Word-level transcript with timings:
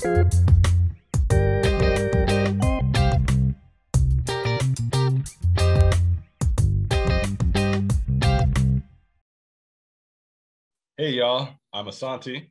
Hey, 0.00 0.04
y'all. 10.98 11.48
I'm 11.72 11.86
Asante. 11.86 12.48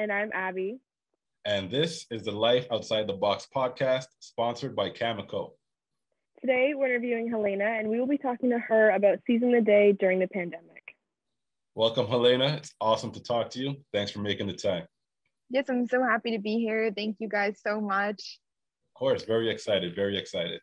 And 0.00 0.10
I'm 0.10 0.30
Abby. 0.34 0.80
And 1.44 1.70
this 1.70 2.06
is 2.10 2.24
the 2.24 2.32
Life 2.32 2.66
Outside 2.72 3.06
the 3.06 3.12
Box 3.12 3.46
podcast, 3.54 4.06
sponsored 4.18 4.74
by 4.74 4.90
Cameco. 4.90 5.52
Today, 6.40 6.72
we're 6.74 6.86
interviewing 6.86 7.28
Helena, 7.30 7.66
and 7.66 7.88
we 7.88 8.00
will 8.00 8.08
be 8.08 8.18
talking 8.18 8.50
to 8.50 8.58
her 8.58 8.90
about 8.90 9.20
seizing 9.28 9.52
the 9.52 9.60
day 9.60 9.92
during 9.92 10.18
the 10.18 10.26
pandemic. 10.26 10.96
Welcome, 11.76 12.08
Helena. 12.08 12.56
It's 12.56 12.74
awesome 12.80 13.12
to 13.12 13.22
talk 13.22 13.50
to 13.50 13.60
you. 13.60 13.76
Thanks 13.92 14.10
for 14.10 14.18
making 14.18 14.48
the 14.48 14.54
time. 14.54 14.88
Yes, 15.50 15.68
I'm 15.68 15.86
so 15.88 16.02
happy 16.02 16.30
to 16.30 16.38
be 16.38 16.58
here. 16.58 16.92
Thank 16.94 17.16
you 17.18 17.28
guys 17.28 17.58
so 17.60 17.80
much. 17.80 18.38
Of 18.94 18.98
course, 18.98 19.24
very 19.24 19.50
excited, 19.50 19.96
very 19.96 20.16
excited. 20.16 20.60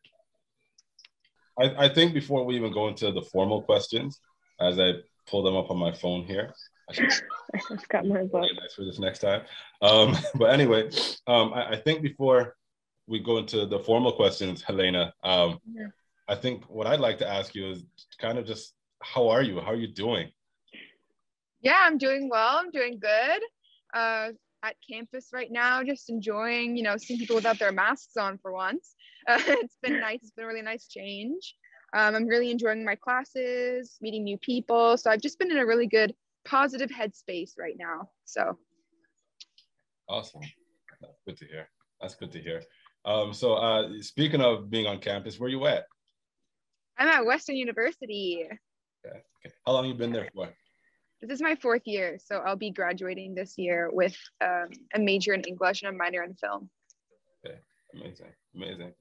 I, 1.60 1.86
I 1.86 1.90
think 1.90 2.14
before 2.14 2.46
we 2.46 2.56
even 2.56 2.72
go 2.72 2.88
into 2.88 3.12
the 3.12 3.22
formal 3.22 3.62
questions, 3.62 4.20
as 4.62 4.80
I 4.80 4.94
pull 5.28 5.44
them 5.44 5.58
up 5.58 5.70
on 5.72 5.78
my 5.78 5.92
phone 5.92 6.24
here, 6.24 6.54
I 6.90 6.94
just 6.94 7.24
got 7.90 8.06
my 8.06 8.24
book. 8.24 8.44
nice 8.56 8.74
for 8.76 8.86
this 8.86 8.98
next 8.98 9.20
time. 9.20 9.42
Um, 9.82 10.16
but 10.36 10.52
anyway, 10.52 10.90
um, 11.28 11.54
I, 11.54 11.72
I, 11.72 11.76
think 11.76 12.02
before 12.02 12.56
we 13.08 13.20
go 13.20 13.40
into 13.40 13.66
the 13.66 13.80
formal 13.80 14.14
questions, 14.14 14.62
Helena, 14.62 15.14
um, 15.24 15.60
yeah. 15.70 15.88
I 16.30 16.36
think 16.36 16.64
what 16.70 16.88
I'd 16.88 17.02
like 17.02 17.18
to 17.20 17.28
ask 17.28 17.56
you 17.56 17.72
is 17.72 17.84
kind 18.20 18.38
of 18.38 18.46
just 18.46 18.74
how 19.02 19.28
are 19.28 19.42
you? 19.42 19.60
How 19.60 19.72
are 19.72 19.76
you 19.76 19.88
doing? 19.88 20.32
Yeah, 21.62 21.80
I'm 21.82 21.98
doing 21.98 22.30
well. 22.30 22.58
I'm 22.58 22.72
doing 22.72 23.00
good. 23.00 23.42
Uh, 23.94 24.30
at 24.64 24.76
campus 24.90 25.30
right 25.34 25.52
now, 25.52 25.84
just 25.84 26.10
enjoying, 26.10 26.76
you 26.76 26.84
know, 26.84 26.98
seeing 26.98 27.20
people 27.20 27.36
without 27.36 27.60
their 27.60 27.72
masks 27.72 28.18
on 28.18 28.38
for 28.38 28.52
once. 28.52 28.96
Uh, 29.28 29.40
it's 29.48 29.78
been 29.82 30.00
nice. 30.00 30.20
It's 30.22 30.32
been 30.32 30.46
a 30.46 30.48
really 30.48 30.62
nice 30.62 30.88
change. 30.88 31.56
Um, 31.94 32.16
I'm 32.16 32.28
really 32.28 32.52
enjoying 32.52 32.84
my 32.84 32.96
classes, 32.96 33.98
meeting 34.02 34.24
new 34.24 34.38
people. 34.40 34.98
So 34.98 35.10
I've 35.10 35.22
just 35.22 35.40
been 35.40 35.52
in 35.52 35.58
a 35.58 35.66
really 35.66 35.88
good 35.88 36.14
positive 36.46 36.90
headspace 36.90 37.52
right 37.58 37.76
now. 37.78 38.10
So 38.26 38.58
awesome. 40.10 40.42
That's 41.02 41.20
good 41.26 41.38
to 41.38 41.46
hear. 41.46 41.70
That's 42.02 42.16
good 42.16 42.32
to 42.32 42.42
hear. 42.42 42.62
Um, 43.06 43.34
so 43.34 43.54
uh, 43.54 43.90
speaking 44.02 44.42
of 44.42 44.70
being 44.70 44.86
on 44.86 45.00
campus, 45.00 45.40
where 45.40 45.50
you 45.50 45.66
at? 45.68 45.86
I'm 46.98 47.08
at 47.08 47.26
Western 47.26 47.56
University. 47.56 48.48
Okay. 49.06 49.18
okay. 49.18 49.56
How 49.66 49.74
long 49.74 49.86
you 49.86 49.94
been 49.94 50.12
there 50.12 50.28
for? 50.34 50.50
This 51.22 51.32
is 51.32 51.42
my 51.42 51.56
fourth 51.56 51.82
year, 51.86 52.20
so 52.24 52.38
I'll 52.46 52.56
be 52.56 52.72
graduating 52.72 53.34
this 53.34 53.58
year 53.58 53.90
with 53.92 54.16
um, 54.40 54.70
a 54.94 55.00
major 55.00 55.34
in 55.34 55.42
English 55.42 55.82
and 55.82 55.94
a 55.94 55.98
minor 55.98 56.24
in 56.24 56.36
film. 56.36 56.70
Okay, 57.46 57.58
amazing, 57.96 58.34
amazing. 58.56 58.94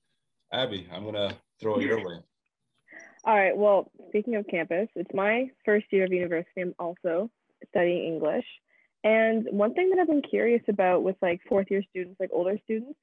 Abby, 0.52 0.88
I'm 0.92 1.04
gonna 1.04 1.36
throw 1.60 1.78
it 1.78 1.82
your 1.82 1.98
way. 1.98 2.20
All 3.24 3.36
right. 3.36 3.56
Well, 3.56 3.90
speaking 4.08 4.36
of 4.36 4.46
campus, 4.46 4.88
it's 4.94 5.12
my 5.12 5.50
first 5.64 5.86
year 5.90 6.04
of 6.04 6.12
university. 6.12 6.60
I'm 6.60 6.74
also 6.78 7.28
studying 7.70 8.14
English. 8.14 8.46
And 9.02 9.46
one 9.50 9.74
thing 9.74 9.90
that 9.90 9.98
I've 9.98 10.06
been 10.06 10.22
curious 10.22 10.62
about 10.68 11.02
with 11.02 11.16
like 11.20 11.40
fourth 11.48 11.66
year 11.70 11.82
students, 11.90 12.18
like 12.20 12.30
older 12.32 12.56
students, 12.64 12.98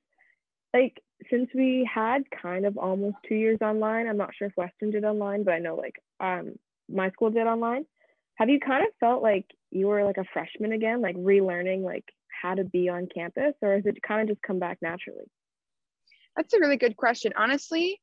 like 0.74 1.02
since 1.30 1.50
we 1.54 1.88
had 1.94 2.24
kind 2.32 2.66
of 2.66 2.78
almost 2.78 3.18
two 3.28 3.36
years 3.36 3.60
online, 3.62 4.08
I'm 4.08 4.18
not 4.18 4.34
sure 4.36 4.48
if 4.48 4.58
Western 4.58 4.92
did 4.92 5.04
online, 5.04 5.44
but 5.44 5.54
I 5.54 5.60
know 5.60 5.76
like 5.76 6.02
um 6.20 6.54
my 6.90 7.10
school 7.12 7.30
did 7.30 7.46
online. 7.46 7.86
Have 8.36 8.50
you 8.50 8.60
kind 8.60 8.86
of 8.86 8.94
felt 9.00 9.22
like 9.22 9.46
you 9.72 9.88
were 9.88 10.04
like 10.04 10.18
a 10.18 10.26
freshman 10.34 10.72
again, 10.72 11.02
like 11.02 11.16
relearning 11.16 11.84
like 11.84 12.06
how 12.42 12.56
to 12.56 12.64
be 12.64 12.90
on 12.90 13.08
campus, 13.14 13.54
or 13.62 13.76
has 13.76 13.86
it 13.86 14.02
kind 14.02 14.22
of 14.22 14.36
just 14.36 14.42
come 14.42 14.60
back 14.60 14.80
naturally? 14.82 15.26
That's 16.36 16.54
a 16.54 16.60
really 16.60 16.78
good 16.78 16.98
question. 16.98 17.32
Honestly, 17.38 18.02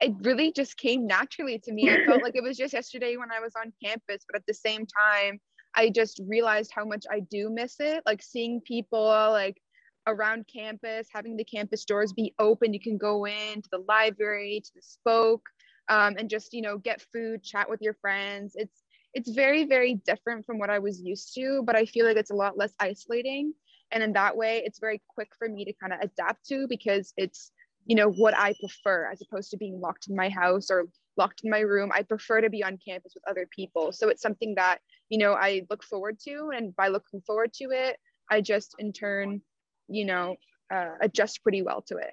it 0.00 0.14
really 0.22 0.52
just 0.52 0.76
came 0.76 1.06
naturally 1.06 1.58
to 1.60 1.72
me. 1.72 1.90
I 1.90 2.04
felt 2.04 2.22
like 2.22 2.36
it 2.36 2.42
was 2.42 2.56
just 2.56 2.72
yesterday 2.72 3.16
when 3.16 3.30
I 3.30 3.40
was 3.40 3.54
on 3.56 3.72
campus, 3.82 4.24
but 4.28 4.36
at 4.36 4.46
the 4.46 4.54
same 4.54 4.86
time, 4.86 5.40
I 5.74 5.90
just 5.90 6.20
realized 6.26 6.72
how 6.74 6.84
much 6.84 7.04
I 7.10 7.20
do 7.20 7.50
miss 7.50 7.76
it. 7.78 8.02
Like 8.06 8.22
seeing 8.22 8.60
people 8.60 9.04
like 9.04 9.60
around 10.06 10.46
campus, 10.52 11.08
having 11.12 11.36
the 11.36 11.44
campus 11.44 11.84
doors 11.84 12.12
be 12.12 12.34
open. 12.38 12.72
You 12.72 12.80
can 12.80 12.96
go 12.96 13.26
in 13.26 13.62
to 13.62 13.68
the 13.70 13.84
library, 13.88 14.62
to 14.64 14.70
the 14.74 14.82
spoke, 14.82 15.46
um, 15.88 16.16
and 16.18 16.28
just 16.28 16.52
you 16.52 16.62
know 16.62 16.78
get 16.78 17.04
food, 17.12 17.42
chat 17.42 17.68
with 17.68 17.80
your 17.80 17.94
friends. 17.94 18.52
It's 18.56 18.82
it's 19.18 19.30
very 19.32 19.64
very 19.64 19.94
different 20.06 20.46
from 20.46 20.58
what 20.58 20.70
I 20.70 20.78
was 20.78 21.00
used 21.00 21.34
to, 21.34 21.62
but 21.66 21.74
I 21.74 21.86
feel 21.86 22.06
like 22.06 22.16
it's 22.16 22.30
a 22.30 22.36
lot 22.36 22.56
less 22.56 22.72
isolating. 22.78 23.52
And 23.90 24.00
in 24.00 24.12
that 24.12 24.36
way, 24.36 24.62
it's 24.64 24.78
very 24.78 25.02
quick 25.08 25.30
for 25.36 25.48
me 25.48 25.64
to 25.64 25.72
kind 25.72 25.92
of 25.92 25.98
adapt 26.00 26.46
to 26.50 26.68
because 26.68 27.12
it's 27.16 27.50
you 27.86 27.96
know 27.96 28.10
what 28.10 28.36
i 28.36 28.54
prefer 28.60 29.08
as 29.10 29.22
opposed 29.22 29.50
to 29.50 29.56
being 29.56 29.80
locked 29.80 30.08
in 30.10 30.14
my 30.14 30.28
house 30.28 30.70
or 30.70 30.84
locked 31.16 31.40
in 31.42 31.50
my 31.50 31.60
room. 31.60 31.90
I 31.92 32.02
prefer 32.02 32.40
to 32.42 32.50
be 32.50 32.62
on 32.62 32.78
campus 32.86 33.12
with 33.14 33.24
other 33.28 33.48
people. 33.50 33.90
So 33.90 34.08
it's 34.08 34.22
something 34.22 34.54
that 34.54 34.78
you 35.08 35.18
know 35.18 35.32
i 35.32 35.62
look 35.68 35.82
forward 35.82 36.16
to. 36.28 36.50
And 36.54 36.76
by 36.76 36.88
looking 36.88 37.20
forward 37.26 37.52
to 37.54 37.66
it 37.72 37.96
i 38.30 38.40
just 38.40 38.76
in 38.78 38.92
turn 38.92 39.40
you 39.88 40.04
know 40.04 40.36
uh, 40.72 40.94
adjust 41.00 41.42
pretty 41.42 41.62
well 41.62 41.82
to 41.88 41.96
it. 41.96 42.12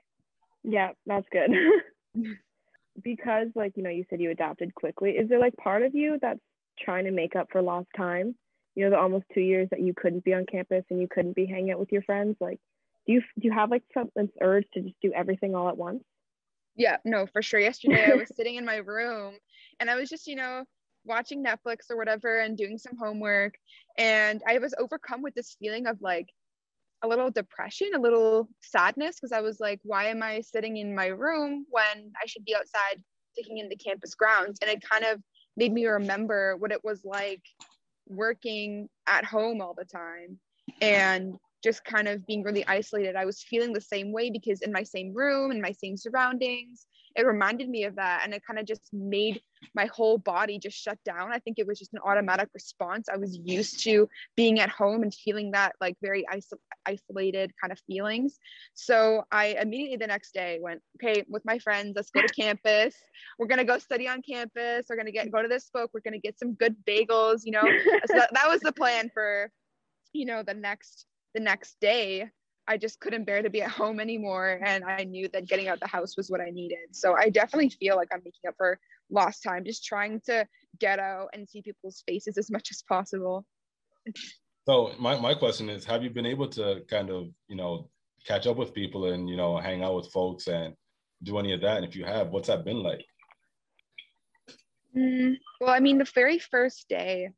Yeah 0.63 0.89
that's 1.05 1.27
good. 1.29 1.51
Because 3.03 3.49
like 3.55 3.73
you 3.75 3.83
know 3.83 3.89
you 3.89 4.05
said 4.09 4.21
you 4.21 4.31
adapted 4.31 4.73
quickly. 4.73 5.11
Is 5.11 5.27
there 5.27 5.43
like 5.45 5.57
part 5.57 5.83
of 5.83 5.93
you 5.93 6.17
that's 6.21 6.39
trying 6.79 7.05
to 7.05 7.11
make 7.11 7.35
up 7.35 7.47
for 7.51 7.61
lost 7.61 7.87
time 7.95 8.35
you 8.75 8.83
know 8.83 8.89
the 8.89 8.99
almost 8.99 9.25
two 9.33 9.41
years 9.41 9.67
that 9.71 9.81
you 9.81 9.93
couldn't 9.95 10.23
be 10.23 10.33
on 10.33 10.45
campus 10.45 10.83
and 10.89 10.99
you 10.99 11.07
couldn't 11.09 11.35
be 11.35 11.45
hanging 11.45 11.71
out 11.71 11.79
with 11.79 11.91
your 11.91 12.01
friends 12.03 12.35
like 12.39 12.59
do 13.05 13.13
you 13.13 13.21
do 13.39 13.47
you 13.47 13.51
have 13.51 13.69
like 13.69 13.83
some 13.93 14.09
this 14.15 14.29
urge 14.41 14.65
to 14.73 14.81
just 14.81 14.95
do 15.01 15.11
everything 15.13 15.55
all 15.55 15.69
at 15.69 15.77
once? 15.77 16.03
Yeah, 16.75 16.97
no, 17.05 17.25
for 17.25 17.41
sure. 17.41 17.59
Yesterday 17.59 18.11
I 18.11 18.15
was 18.15 18.29
sitting 18.35 18.55
in 18.55 18.65
my 18.65 18.77
room 18.77 19.35
and 19.79 19.89
I 19.89 19.95
was 19.95 20.09
just, 20.09 20.27
you 20.27 20.35
know, 20.35 20.63
watching 21.05 21.43
Netflix 21.43 21.89
or 21.89 21.97
whatever 21.97 22.39
and 22.39 22.57
doing 22.57 22.77
some 22.77 22.97
homework 22.97 23.55
and 23.97 24.41
I 24.47 24.57
was 24.57 24.73
overcome 24.77 25.21
with 25.21 25.35
this 25.35 25.55
feeling 25.59 25.87
of 25.87 26.01
like 26.01 26.27
a 27.03 27.07
little 27.07 27.29
depression, 27.29 27.91
a 27.95 27.99
little 27.99 28.49
sadness 28.61 29.15
because 29.15 29.31
I 29.31 29.41
was 29.41 29.59
like, 29.59 29.79
why 29.83 30.05
am 30.05 30.23
I 30.23 30.41
sitting 30.41 30.77
in 30.77 30.95
my 30.95 31.07
room 31.07 31.65
when 31.69 32.11
I 32.21 32.25
should 32.25 32.43
be 32.43 32.55
outside 32.55 33.01
taking 33.35 33.59
in 33.59 33.69
the 33.69 33.75
campus 33.75 34.15
grounds? 34.15 34.57
And 34.61 34.71
it 34.71 34.81
kind 34.81 35.05
of 35.05 35.21
made 35.57 35.73
me 35.73 35.85
remember 35.85 36.55
what 36.57 36.71
it 36.71 36.83
was 36.83 37.03
like 37.05 37.41
working 38.07 38.87
at 39.07 39.25
home 39.25 39.61
all 39.61 39.73
the 39.73 39.85
time 39.85 40.37
and 40.81 41.35
just 41.63 41.83
kind 41.83 42.07
of 42.07 42.25
being 42.27 42.43
really 42.43 42.65
isolated. 42.67 43.15
I 43.15 43.25
was 43.25 43.41
feeling 43.41 43.73
the 43.73 43.81
same 43.81 44.11
way 44.11 44.29
because 44.29 44.61
in 44.61 44.71
my 44.71 44.83
same 44.83 45.13
room, 45.13 45.51
in 45.51 45.61
my 45.61 45.71
same 45.71 45.97
surroundings, 45.97 46.85
it 47.15 47.25
reminded 47.25 47.69
me 47.69 47.85
of 47.85 47.95
that. 47.95 48.21
And 48.23 48.33
it 48.33 48.43
kind 48.45 48.59
of 48.59 48.65
just 48.65 48.93
made 48.93 49.41
my 49.73 49.85
whole 49.87 50.17
body 50.17 50.59
just 50.59 50.77
shut 50.77 50.97
down. 51.05 51.31
I 51.31 51.39
think 51.39 51.59
it 51.59 51.67
was 51.67 51.79
just 51.79 51.93
an 51.93 51.99
automatic 52.03 52.49
response. 52.53 53.07
I 53.11 53.17
was 53.17 53.37
used 53.43 53.83
to 53.83 54.07
being 54.35 54.59
at 54.59 54.69
home 54.69 55.03
and 55.03 55.13
feeling 55.13 55.51
that 55.51 55.75
like 55.81 55.95
very 56.01 56.25
iso- 56.31 56.59
isolated 56.85 57.51
kind 57.59 57.71
of 57.71 57.79
feelings. 57.87 58.37
So 58.73 59.23
I 59.31 59.57
immediately 59.59 59.97
the 59.97 60.07
next 60.07 60.33
day 60.33 60.59
went, 60.61 60.81
okay, 60.97 61.23
with 61.29 61.43
my 61.45 61.59
friends, 61.59 61.93
let's 61.95 62.11
go 62.11 62.21
to 62.21 62.33
campus. 62.33 62.95
We're 63.39 63.47
gonna 63.47 63.65
go 63.65 63.79
study 63.79 64.07
on 64.07 64.21
campus. 64.21 64.85
We're 64.89 64.97
gonna 64.97 65.11
get 65.11 65.31
go 65.31 65.41
to 65.41 65.47
this 65.47 65.65
spoke. 65.65 65.91
We're 65.93 66.01
gonna 66.01 66.19
get 66.19 66.37
some 66.37 66.53
good 66.53 66.75
bagels. 66.87 67.41
You 67.43 67.51
know, 67.51 67.63
so 68.05 68.13
that, 68.15 68.33
that 68.33 68.49
was 68.49 68.61
the 68.61 68.71
plan 68.71 69.09
for, 69.13 69.51
you 70.13 70.25
know, 70.25 70.43
the 70.43 70.53
next 70.53 71.05
the 71.33 71.41
next 71.41 71.79
day 71.79 72.29
I 72.67 72.77
just 72.77 72.99
couldn't 72.99 73.25
bear 73.25 73.41
to 73.41 73.49
be 73.49 73.61
at 73.61 73.69
home 73.69 73.99
anymore. 73.99 74.59
And 74.65 74.83
I 74.83 75.03
knew 75.03 75.27
that 75.29 75.47
getting 75.47 75.67
out 75.67 75.79
the 75.79 75.87
house 75.87 76.17
was 76.17 76.29
what 76.29 76.41
I 76.41 76.49
needed. 76.49 76.77
So 76.91 77.15
I 77.15 77.29
definitely 77.29 77.69
feel 77.69 77.95
like 77.95 78.09
I'm 78.11 78.21
making 78.23 78.47
up 78.47 78.55
for 78.57 78.79
lost 79.09 79.43
time, 79.43 79.63
just 79.65 79.83
trying 79.83 80.21
to 80.25 80.45
get 80.79 80.99
out 80.99 81.29
and 81.33 81.47
see 81.47 81.61
people's 81.61 82.03
faces 82.07 82.37
as 82.37 82.51
much 82.51 82.69
as 82.71 82.83
possible. 82.87 83.45
So 84.67 84.91
my, 84.99 85.19
my 85.19 85.33
question 85.33 85.69
is, 85.69 85.85
have 85.85 86.03
you 86.03 86.09
been 86.09 86.25
able 86.25 86.47
to 86.49 86.81
kind 86.89 87.09
of, 87.09 87.27
you 87.47 87.55
know, 87.55 87.89
catch 88.25 88.47
up 88.47 88.57
with 88.57 88.73
people 88.73 89.11
and, 89.13 89.29
you 89.29 89.37
know, 89.37 89.57
hang 89.57 89.83
out 89.83 89.95
with 89.95 90.11
folks 90.11 90.47
and 90.47 90.73
do 91.23 91.37
any 91.37 91.53
of 91.53 91.61
that? 91.61 91.77
And 91.77 91.85
if 91.85 91.95
you 91.95 92.05
have, 92.05 92.29
what's 92.29 92.47
that 92.47 92.65
been 92.65 92.81
like? 92.81 93.05
Mm, 94.97 95.35
well, 95.61 95.69
I 95.69 95.79
mean, 95.79 95.97
the 95.97 96.09
very 96.15 96.39
first 96.39 96.87
day 96.89 97.29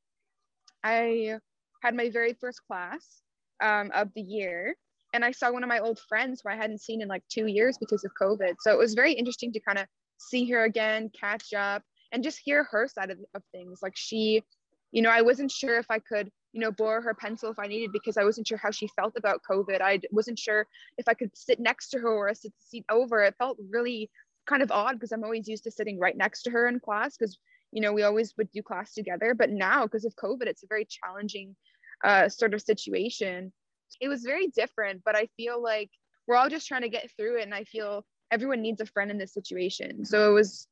I 0.84 1.38
had 1.84 1.96
my 1.96 2.10
very 2.10 2.34
first 2.34 2.62
class 2.66 3.22
um, 3.62 3.92
of 3.94 4.10
the 4.16 4.22
year. 4.22 4.76
And 5.14 5.24
I 5.24 5.32
saw 5.32 5.52
one 5.52 5.64
of 5.64 5.70
my 5.70 5.80
old 5.80 6.00
friends 6.08 6.42
who 6.44 6.50
I 6.50 6.56
hadn't 6.56 6.82
seen 6.82 7.02
in 7.02 7.08
like 7.08 7.24
two 7.30 7.48
years 7.48 7.78
because 7.78 8.04
of 8.04 8.12
COVID. 8.22 8.56
So 8.60 8.72
it 8.72 8.78
was 8.78 8.94
very 8.94 9.14
interesting 9.14 9.52
to 9.54 9.60
kind 9.62 9.80
of 9.80 9.88
see 10.18 10.50
her 10.52 10.64
again, 10.64 11.10
catch 11.10 11.54
up, 11.54 11.84
and 12.12 12.24
just 12.24 12.40
hear 12.44 12.64
her 12.66 12.88
side 12.88 13.12
of, 13.12 13.20
of 13.34 13.44
things. 13.52 13.80
Like 13.82 13.96
she, 13.96 14.44
you 14.92 15.02
know, 15.02 15.10
I 15.10 15.22
wasn't 15.22 15.52
sure 15.52 15.78
if 15.78 15.88
I 15.90 16.00
could, 16.00 16.32
you 16.54 16.62
know, 16.62 16.72
borrow 16.72 17.02
her 17.02 17.14
pencil 17.14 17.52
if 17.52 17.60
I 17.60 17.68
needed 17.68 17.92
because 17.92 18.18
I 18.18 18.24
wasn't 18.24 18.48
sure 18.48 18.58
how 18.58 18.72
she 18.72 18.88
felt 18.96 19.14
about 19.18 19.42
COVID. 19.50 19.82
I 19.82 20.00
wasn't 20.12 20.40
sure 20.40 20.66
if 20.98 21.08
I 21.08 21.14
could 21.14 21.32
sit 21.36 21.60
next 21.60 21.90
to 21.90 22.00
her 22.00 22.10
or 22.10 22.34
sit 22.34 22.54
the 22.54 22.66
seat 22.66 22.86
over. 22.90 23.22
It 23.22 23.36
felt 23.38 23.58
really 23.70 24.10
kind 24.48 24.64
of 24.64 24.72
odd 24.72 24.94
because 24.94 25.12
I'm 25.12 25.24
always 25.24 25.48
used 25.48 25.66
to 25.66 25.72
sitting 25.72 26.00
right 26.00 26.16
next 26.16 26.44
to 26.44 26.52
her 26.52 26.68
in 26.68 26.80
class 26.80 27.18
because, 27.18 27.38
you 27.72 27.82
know, 27.82 27.94
we 27.94 28.04
always 28.04 28.34
would 28.38 28.52
do 28.52 28.64
class 28.64 28.94
together. 28.94 29.34
But 29.34 29.52
now, 29.52 29.84
because 29.84 30.06
of 30.06 30.16
COVID, 30.16 30.48
it's 30.48 30.64
a 30.64 30.68
very 30.68 30.86
challenging 30.86 31.56
uh, 32.04 32.30
sort 32.30 32.54
of 32.54 32.62
situation. 32.62 33.52
It 34.00 34.08
was 34.08 34.22
very 34.24 34.48
different, 34.48 35.02
but 35.06 35.16
I 35.16 35.28
feel 35.38 35.62
like 35.62 35.90
we're 36.28 36.36
all 36.36 36.50
just 36.50 36.68
trying 36.68 36.82
to 36.82 36.90
get 36.90 37.10
through 37.18 37.40
it. 37.40 37.44
And 37.44 37.54
I 37.54 37.66
feel 37.66 38.06
everyone 38.32 38.62
needs 38.62 38.82
a 38.82 38.86
friend 38.86 39.12
in 39.12 39.18
this 39.18 39.34
situation. 39.34 40.06
So 40.06 40.30
it 40.30 40.34
was 40.34 40.68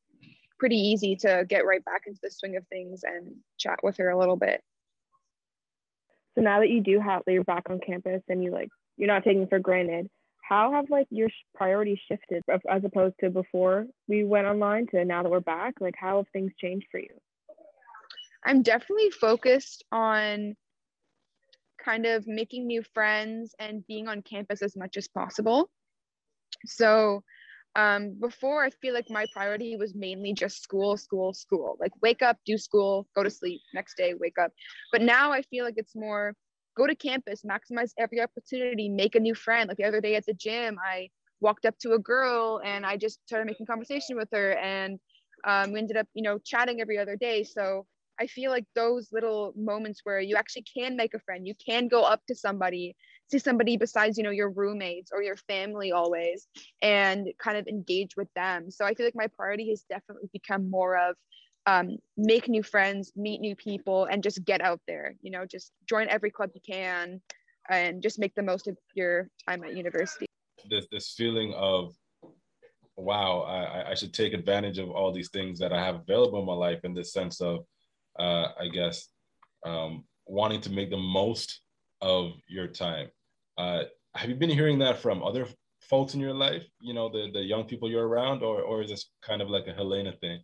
pretty 0.60 0.78
easy 0.78 1.16
to 1.18 1.46
get 1.48 1.66
right 1.66 1.84
back 1.84 2.04
into 2.08 2.20
the 2.22 2.32
swing 2.32 2.56
of 2.56 2.66
things 2.68 3.04
and 3.04 3.36
chat 3.58 3.80
with 3.84 3.98
her 3.98 4.10
a 4.10 4.18
little 4.18 4.38
bit. 4.38 4.62
So 6.36 6.42
now 6.42 6.60
that 6.60 6.70
you 6.70 6.82
do 6.82 7.00
have 7.00 7.24
that 7.26 7.34
you're 7.34 7.44
back 7.44 7.70
on 7.70 7.80
campus 7.80 8.22
and 8.28 8.44
you 8.44 8.52
like 8.52 8.70
you're 8.98 9.08
not 9.08 9.24
taking 9.24 9.48
for 9.48 9.60
granted, 9.60 10.10
how 10.42 10.72
have 10.74 10.90
like 10.90 11.08
your 11.10 11.30
priorities 11.56 12.00
shifted 12.08 12.44
as 12.50 12.84
opposed 12.84 13.16
to 13.22 13.30
before 13.30 13.88
we 14.08 14.24
went 14.24 14.48
online 14.48 14.88
to 14.88 15.04
now 15.06 15.24
that 15.24 15.30
we're 15.30 15.40
back? 15.40 15.76
Like 15.80 15.96
how 15.98 16.18
have 16.18 16.28
things 16.34 16.52
changed 16.60 16.88
for 16.92 17.00
you? 17.00 17.10
I'm 18.46 18.62
definitely 18.62 19.10
focused 19.10 19.84
on 19.92 20.56
kind 21.84 22.06
of 22.06 22.28
making 22.28 22.68
new 22.68 22.84
friends 22.94 23.56
and 23.60 23.86
being 23.88 24.08
on 24.08 24.22
campus 24.22 24.62
as 24.62 24.76
much 24.76 24.98
as 24.98 25.08
possible. 25.08 25.70
So 26.66 27.24
um, 27.76 28.16
before 28.20 28.64
I 28.64 28.70
feel 28.70 28.94
like 28.94 29.10
my 29.10 29.26
priority 29.34 29.76
was 29.78 29.94
mainly 29.96 30.34
just 30.34 30.62
school, 30.62 30.98
school, 30.98 31.34
school, 31.34 31.78
like 31.80 31.92
wake 32.02 32.22
up, 32.22 32.38
do 32.46 32.58
school, 32.58 33.08
go 33.16 33.24
to 33.24 33.30
sleep, 33.30 33.62
next 33.74 33.98
day, 33.98 34.14
wake 34.14 34.38
up. 34.42 34.52
But 34.92 35.02
now 35.02 35.32
I 35.32 35.42
feel 35.42 35.66
like 35.66 35.76
it's 35.78 35.96
more 35.96 36.36
go 36.78 36.88
to 36.88 36.96
campus, 36.96 37.44
maximize 37.44 37.92
every 37.98 38.22
opportunity, 38.22 38.84
make 38.84 39.10
a 39.10 39.14
new 39.14 39.28
friend. 39.28 39.62
Like 39.62 39.72
the 39.72 39.78
other 39.78 39.96
day 39.96 40.10
at 40.10 40.20
the 40.20 40.28
gym, 40.28 40.74
I 40.84 41.10
walked 41.40 41.66
up 41.66 41.78
to 41.80 41.94
a 41.94 42.00
girl 42.00 42.62
and 42.64 42.86
I 42.86 42.98
just 42.98 43.20
started 43.28 43.46
making 43.46 43.66
conversation 43.66 44.16
with 44.18 44.30
her 44.32 44.54
and 44.58 45.00
um, 45.46 45.72
we 45.74 45.80
ended 45.80 45.98
up, 45.98 46.08
you 46.14 46.24
know, 46.24 46.38
chatting 46.44 46.82
every 46.82 46.98
other 46.98 47.16
day. 47.16 47.44
So 47.44 47.86
I 48.20 48.28
feel 48.28 48.52
like 48.52 48.66
those 48.76 49.10
little 49.12 49.54
moments 49.56 50.02
where 50.04 50.20
you 50.20 50.36
actually 50.36 50.64
can 50.64 50.96
make 50.96 51.14
a 51.14 51.20
friend, 51.20 51.46
you 51.48 51.54
can 51.66 51.88
go 51.88 52.04
up 52.04 52.22
to 52.28 52.36
somebody, 52.36 52.96
see 53.32 53.40
somebody 53.40 53.78
besides, 53.78 54.18
you 54.18 54.24
know, 54.24 54.32
your 54.32 54.50
roommates 54.50 55.12
or 55.14 55.22
your 55.22 55.36
family 55.36 55.92
always, 55.92 56.48
and 56.82 57.28
kind 57.40 57.58
of 57.58 57.68
engage 57.68 58.16
with 58.16 58.28
them. 58.36 58.70
So 58.72 58.86
I 58.86 58.94
feel 58.94 59.06
like 59.06 59.16
my 59.16 59.28
priority 59.28 59.70
has 59.70 59.84
definitely 59.90 60.30
become 60.32 60.70
more 60.70 60.98
of 60.98 61.16
um, 61.68 61.98
make 62.16 62.48
new 62.48 62.62
friends, 62.62 63.12
meet 63.16 63.42
new 63.42 63.56
people, 63.56 64.06
and 64.06 64.22
just 64.22 64.46
get 64.46 64.62
out 64.62 64.80
there. 64.88 65.16
You 65.22 65.32
know, 65.32 65.46
just 65.46 65.72
join 65.90 66.08
every 66.10 66.30
club 66.30 66.52
you 66.54 66.62
can, 66.66 67.22
and 67.70 68.02
just 68.02 68.20
make 68.20 68.36
the 68.36 68.44
most 68.44 68.68
of 68.68 68.78
your 68.94 69.30
time 69.48 69.64
at 69.64 69.76
university. 69.76 70.28
This 70.70 70.86
this 70.92 71.14
feeling 71.18 71.54
of 71.56 71.94
wow, 72.98 73.42
I, 73.42 73.92
I 73.92 73.94
should 73.96 74.14
take 74.14 74.34
advantage 74.34 74.78
of 74.78 74.90
all 74.90 75.12
these 75.12 75.30
things 75.30 75.60
that 75.60 75.74
I 75.74 75.84
have 75.84 75.96
available 75.96 76.40
in 76.40 76.46
my 76.46 76.54
life 76.54 76.80
in 76.86 76.94
this 76.94 77.12
sense 77.12 77.42
of 77.42 77.66
uh, 78.20 78.48
I 78.60 78.68
guess, 78.72 79.10
um, 79.66 80.06
wanting 80.26 80.62
to 80.62 80.72
make 80.72 80.90
the 80.90 80.98
most 80.98 81.62
of 82.02 82.34
your 82.48 82.68
time. 82.68 83.10
Uh, 83.58 83.84
have 84.14 84.30
you 84.30 84.36
been 84.36 84.50
hearing 84.50 84.80
that 84.80 85.00
from 85.00 85.24
other 85.24 85.48
folks 85.82 86.14
in 86.14 86.20
your 86.20 86.34
life? 86.34 86.64
You 86.80 86.94
know, 86.94 87.10
the 87.10 87.30
the 87.32 87.42
young 87.42 87.66
people 87.66 87.90
you're 87.90 88.08
around, 88.08 88.44
or 88.44 88.62
or 88.62 88.82
is 88.82 88.90
this 88.90 89.10
kind 89.22 89.42
of 89.42 89.50
like 89.50 89.68
a 89.68 89.74
Helena 89.74 90.14
thing? 90.14 90.44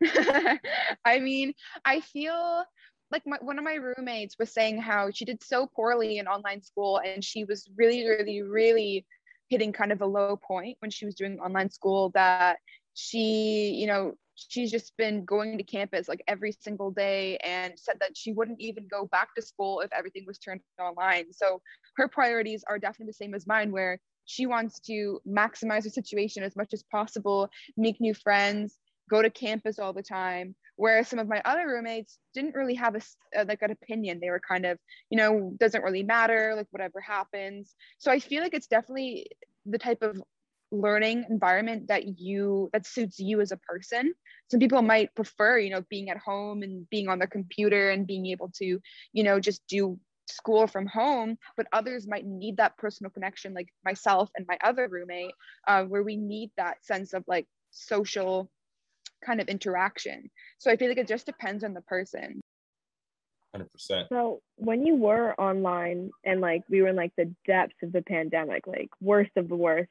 I 1.04 1.20
mean, 1.20 1.54
I 1.84 2.00
feel 2.00 2.64
like 3.10 3.22
my, 3.26 3.36
one 3.40 3.58
of 3.58 3.64
my 3.64 3.74
roommates 3.74 4.36
was 4.38 4.52
saying 4.52 4.80
how 4.80 5.10
she 5.10 5.24
did 5.24 5.42
so 5.42 5.66
poorly 5.66 6.18
in 6.18 6.26
online 6.26 6.62
school 6.62 7.00
and 7.04 7.22
she 7.22 7.44
was 7.44 7.68
really, 7.76 8.08
really, 8.08 8.42
really 8.42 9.06
hitting 9.50 9.72
kind 9.72 9.92
of 9.92 10.00
a 10.00 10.06
low 10.06 10.36
point 10.36 10.78
when 10.80 10.90
she 10.90 11.04
was 11.04 11.14
doing 11.14 11.38
online 11.38 11.70
school 11.70 12.10
that 12.14 12.56
she, 12.94 13.74
you 13.78 13.86
know, 13.86 14.14
she's 14.34 14.70
just 14.70 14.96
been 14.96 15.24
going 15.24 15.58
to 15.58 15.64
campus 15.64 16.08
like 16.08 16.22
every 16.26 16.52
single 16.52 16.90
day 16.90 17.36
and 17.38 17.72
said 17.78 17.96
that 18.00 18.16
she 18.16 18.32
wouldn't 18.32 18.60
even 18.60 18.86
go 18.88 19.06
back 19.06 19.34
to 19.34 19.42
school 19.42 19.80
if 19.80 19.92
everything 19.92 20.24
was 20.26 20.38
turned 20.38 20.60
online. 20.80 21.32
So 21.32 21.60
her 21.96 22.08
priorities 22.08 22.64
are 22.68 22.78
definitely 22.78 23.10
the 23.10 23.14
same 23.14 23.34
as 23.34 23.46
mine, 23.46 23.72
where 23.72 23.98
she 24.24 24.46
wants 24.46 24.80
to 24.80 25.20
maximize 25.28 25.84
her 25.84 25.90
situation 25.90 26.42
as 26.42 26.56
much 26.56 26.72
as 26.72 26.82
possible, 26.84 27.48
make 27.76 28.00
new 28.00 28.14
friends, 28.14 28.78
go 29.10 29.20
to 29.22 29.30
campus 29.30 29.78
all 29.78 29.92
the 29.92 30.02
time. 30.02 30.54
Whereas 30.76 31.08
some 31.08 31.18
of 31.18 31.28
my 31.28 31.42
other 31.44 31.66
roommates 31.68 32.18
didn't 32.34 32.54
really 32.54 32.74
have 32.74 32.94
a 32.94 33.00
uh, 33.38 33.44
like 33.46 33.60
an 33.62 33.70
opinion. 33.70 34.20
They 34.20 34.30
were 34.30 34.40
kind 34.40 34.64
of, 34.64 34.78
you 35.10 35.18
know, 35.18 35.52
doesn't 35.58 35.84
really 35.84 36.02
matter, 36.02 36.54
like 36.56 36.66
whatever 36.70 37.00
happens. 37.00 37.74
So 37.98 38.10
I 38.10 38.18
feel 38.18 38.42
like 38.42 38.54
it's 38.54 38.68
definitely 38.68 39.28
the 39.66 39.78
type 39.78 40.02
of 40.02 40.22
learning 40.72 41.26
environment 41.28 41.88
that 41.88 42.18
you 42.18 42.70
that 42.72 42.86
suits 42.86 43.20
you 43.20 43.40
as 43.40 43.52
a 43.52 43.56
person. 43.58 44.14
Some 44.50 44.58
people 44.58 44.82
might 44.82 45.14
prefer 45.14 45.58
you 45.58 45.70
know 45.70 45.82
being 45.88 46.10
at 46.10 46.18
home 46.18 46.62
and 46.62 46.88
being 46.90 47.08
on 47.08 47.18
their 47.18 47.28
computer 47.28 47.90
and 47.90 48.06
being 48.06 48.26
able 48.26 48.50
to 48.56 48.80
you 49.12 49.22
know 49.22 49.38
just 49.38 49.62
do 49.68 49.98
school 50.28 50.66
from 50.66 50.86
home 50.86 51.36
but 51.56 51.66
others 51.72 52.06
might 52.06 52.24
need 52.24 52.56
that 52.56 52.76
personal 52.78 53.10
connection 53.10 53.52
like 53.52 53.68
myself 53.84 54.30
and 54.36 54.46
my 54.48 54.56
other 54.62 54.88
roommate 54.88 55.32
uh, 55.66 55.82
where 55.82 56.02
we 56.02 56.16
need 56.16 56.50
that 56.56 56.82
sense 56.84 57.12
of 57.12 57.24
like 57.26 57.46
social 57.70 58.48
kind 59.24 59.40
of 59.40 59.48
interaction. 59.48 60.30
So 60.58 60.70
i 60.70 60.76
feel 60.76 60.88
like 60.88 60.98
it 60.98 61.08
just 61.08 61.26
depends 61.26 61.64
on 61.64 61.74
the 61.74 61.80
person. 61.82 62.40
100% 63.54 64.08
so 64.08 64.40
when 64.56 64.86
you 64.86 64.96
were 64.96 65.38
online 65.38 66.10
and 66.24 66.40
like 66.40 66.62
we 66.70 66.80
were 66.80 66.88
in 66.88 66.96
like 66.96 67.12
the 67.18 67.34
depths 67.46 67.76
of 67.82 67.92
the 67.92 68.00
pandemic 68.00 68.66
like 68.66 68.88
worst 68.98 69.30
of 69.36 69.46
the 69.46 69.54
worst 69.54 69.90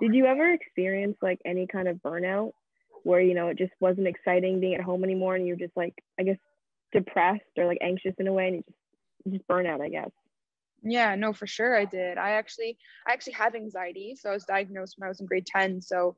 did 0.00 0.14
you 0.14 0.26
ever 0.26 0.52
experience 0.52 1.16
like 1.22 1.40
any 1.44 1.66
kind 1.66 1.88
of 1.88 1.96
burnout 1.96 2.52
where 3.04 3.20
you 3.20 3.34
know 3.34 3.48
it 3.48 3.58
just 3.58 3.72
wasn't 3.80 4.06
exciting 4.06 4.60
being 4.60 4.74
at 4.74 4.80
home 4.80 5.04
anymore 5.04 5.36
and 5.36 5.46
you're 5.46 5.56
just 5.56 5.76
like 5.76 5.94
I 6.18 6.24
guess 6.24 6.38
depressed 6.92 7.42
or 7.56 7.66
like 7.66 7.78
anxious 7.80 8.14
in 8.18 8.26
a 8.26 8.32
way 8.32 8.48
and 8.48 8.56
you 8.56 8.62
just 8.62 8.78
just 9.32 9.46
burn 9.46 9.66
out, 9.66 9.80
I 9.80 9.88
guess. 9.88 10.10
Yeah, 10.82 11.14
no, 11.16 11.32
for 11.32 11.46
sure 11.46 11.76
I 11.76 11.84
did. 11.84 12.18
I 12.18 12.32
actually 12.32 12.78
I 13.06 13.12
actually 13.12 13.34
have 13.34 13.54
anxiety. 13.54 14.16
So 14.18 14.30
I 14.30 14.32
was 14.32 14.44
diagnosed 14.44 14.94
when 14.96 15.06
I 15.06 15.08
was 15.08 15.20
in 15.20 15.26
grade 15.26 15.46
10. 15.46 15.82
So 15.82 16.16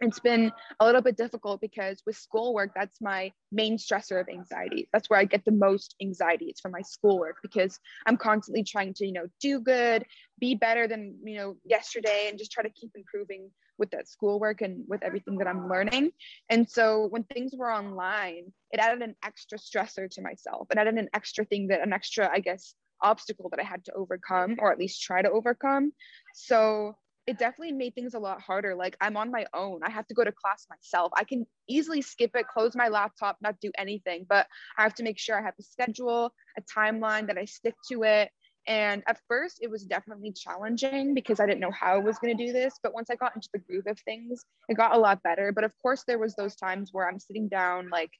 it's 0.00 0.18
been 0.18 0.50
a 0.80 0.84
little 0.84 1.02
bit 1.02 1.16
difficult 1.16 1.60
because 1.60 2.02
with 2.06 2.16
schoolwork, 2.16 2.72
that's 2.74 3.00
my 3.00 3.32
main 3.52 3.76
stressor 3.76 4.20
of 4.20 4.28
anxiety. 4.28 4.88
That's 4.92 5.10
where 5.10 5.18
I 5.18 5.24
get 5.24 5.44
the 5.44 5.52
most 5.52 5.94
anxiety. 6.00 6.46
It's 6.46 6.60
from 6.60 6.72
my 6.72 6.82
schoolwork 6.82 7.36
because 7.42 7.78
I'm 8.06 8.16
constantly 8.16 8.64
trying 8.64 8.94
to, 8.94 9.06
you 9.06 9.12
know, 9.12 9.26
do 9.40 9.60
good, 9.60 10.04
be 10.38 10.54
better 10.54 10.88
than, 10.88 11.16
you 11.22 11.36
know, 11.36 11.56
yesterday 11.64 12.26
and 12.28 12.38
just 12.38 12.50
try 12.50 12.62
to 12.62 12.70
keep 12.70 12.92
improving 12.94 13.50
with 13.78 13.90
that 13.90 14.08
schoolwork 14.08 14.60
and 14.60 14.84
with 14.88 15.02
everything 15.02 15.38
that 15.38 15.48
I'm 15.48 15.68
learning. 15.68 16.12
And 16.48 16.68
so 16.68 17.06
when 17.08 17.24
things 17.24 17.52
were 17.56 17.72
online, 17.72 18.52
it 18.70 18.80
added 18.80 19.02
an 19.02 19.16
extra 19.24 19.58
stressor 19.58 20.08
to 20.10 20.22
myself. 20.22 20.68
It 20.70 20.78
added 20.78 20.94
an 20.94 21.08
extra 21.14 21.44
thing 21.44 21.68
that 21.68 21.80
an 21.80 21.92
extra, 21.92 22.30
I 22.32 22.40
guess, 22.40 22.74
obstacle 23.02 23.48
that 23.50 23.60
I 23.60 23.64
had 23.64 23.84
to 23.86 23.92
overcome 23.94 24.56
or 24.58 24.70
at 24.70 24.78
least 24.78 25.02
try 25.02 25.22
to 25.22 25.30
overcome. 25.30 25.92
So 26.34 26.96
it 27.30 27.38
definitely 27.38 27.70
made 27.70 27.94
things 27.94 28.14
a 28.14 28.18
lot 28.18 28.40
harder. 28.40 28.74
Like 28.74 28.96
I'm 29.00 29.16
on 29.16 29.30
my 29.30 29.46
own. 29.54 29.82
I 29.84 29.90
have 29.90 30.04
to 30.08 30.14
go 30.14 30.24
to 30.24 30.32
class 30.32 30.66
myself. 30.68 31.12
I 31.14 31.22
can 31.22 31.46
easily 31.68 32.02
skip 32.02 32.32
it, 32.34 32.48
close 32.48 32.74
my 32.74 32.88
laptop, 32.88 33.36
not 33.40 33.60
do 33.60 33.70
anything, 33.78 34.26
but 34.28 34.48
I 34.76 34.82
have 34.82 34.94
to 34.96 35.04
make 35.04 35.16
sure 35.16 35.38
I 35.38 35.42
have 35.42 35.54
a 35.56 35.62
schedule, 35.62 36.34
a 36.58 36.62
timeline 36.62 37.28
that 37.28 37.38
I 37.38 37.44
stick 37.44 37.74
to 37.92 38.02
it. 38.02 38.30
And 38.66 39.04
at 39.06 39.20
first, 39.28 39.60
it 39.62 39.70
was 39.70 39.84
definitely 39.84 40.32
challenging 40.32 41.14
because 41.14 41.38
I 41.38 41.46
didn't 41.46 41.60
know 41.60 41.70
how 41.70 41.94
I 41.94 41.98
was 41.98 42.18
going 42.18 42.36
to 42.36 42.46
do 42.46 42.52
this. 42.52 42.74
But 42.82 42.94
once 42.94 43.10
I 43.10 43.14
got 43.14 43.36
into 43.36 43.48
the 43.52 43.60
groove 43.60 43.86
of 43.86 44.00
things, 44.00 44.44
it 44.68 44.76
got 44.76 44.96
a 44.96 44.98
lot 44.98 45.22
better. 45.22 45.52
But 45.52 45.62
of 45.62 45.72
course, 45.80 46.02
there 46.08 46.18
was 46.18 46.34
those 46.34 46.56
times 46.56 46.90
where 46.90 47.08
I'm 47.08 47.20
sitting 47.20 47.46
down 47.46 47.90
like 47.90 48.10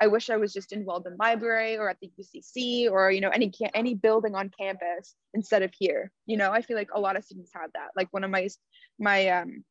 I 0.00 0.06
wish 0.06 0.30
I 0.30 0.36
was 0.36 0.52
just 0.52 0.72
in 0.72 0.84
Weldon 0.84 1.16
Library 1.18 1.76
or 1.76 1.90
at 1.90 1.98
the 2.00 2.10
UCC 2.18 2.90
or 2.90 3.10
you 3.10 3.20
know 3.20 3.28
any 3.28 3.52
any 3.74 3.94
building 3.94 4.34
on 4.34 4.50
campus 4.58 5.14
instead 5.34 5.62
of 5.62 5.72
here. 5.78 6.10
You 6.26 6.38
know, 6.38 6.50
I 6.50 6.62
feel 6.62 6.76
like 6.76 6.90
a 6.94 7.00
lot 7.00 7.16
of 7.16 7.24
students 7.24 7.50
have 7.54 7.70
that. 7.74 7.88
Like 7.96 8.08
one 8.10 8.24
of 8.24 8.30
my 8.30 8.48
my 8.98 9.28
um, 9.28 9.64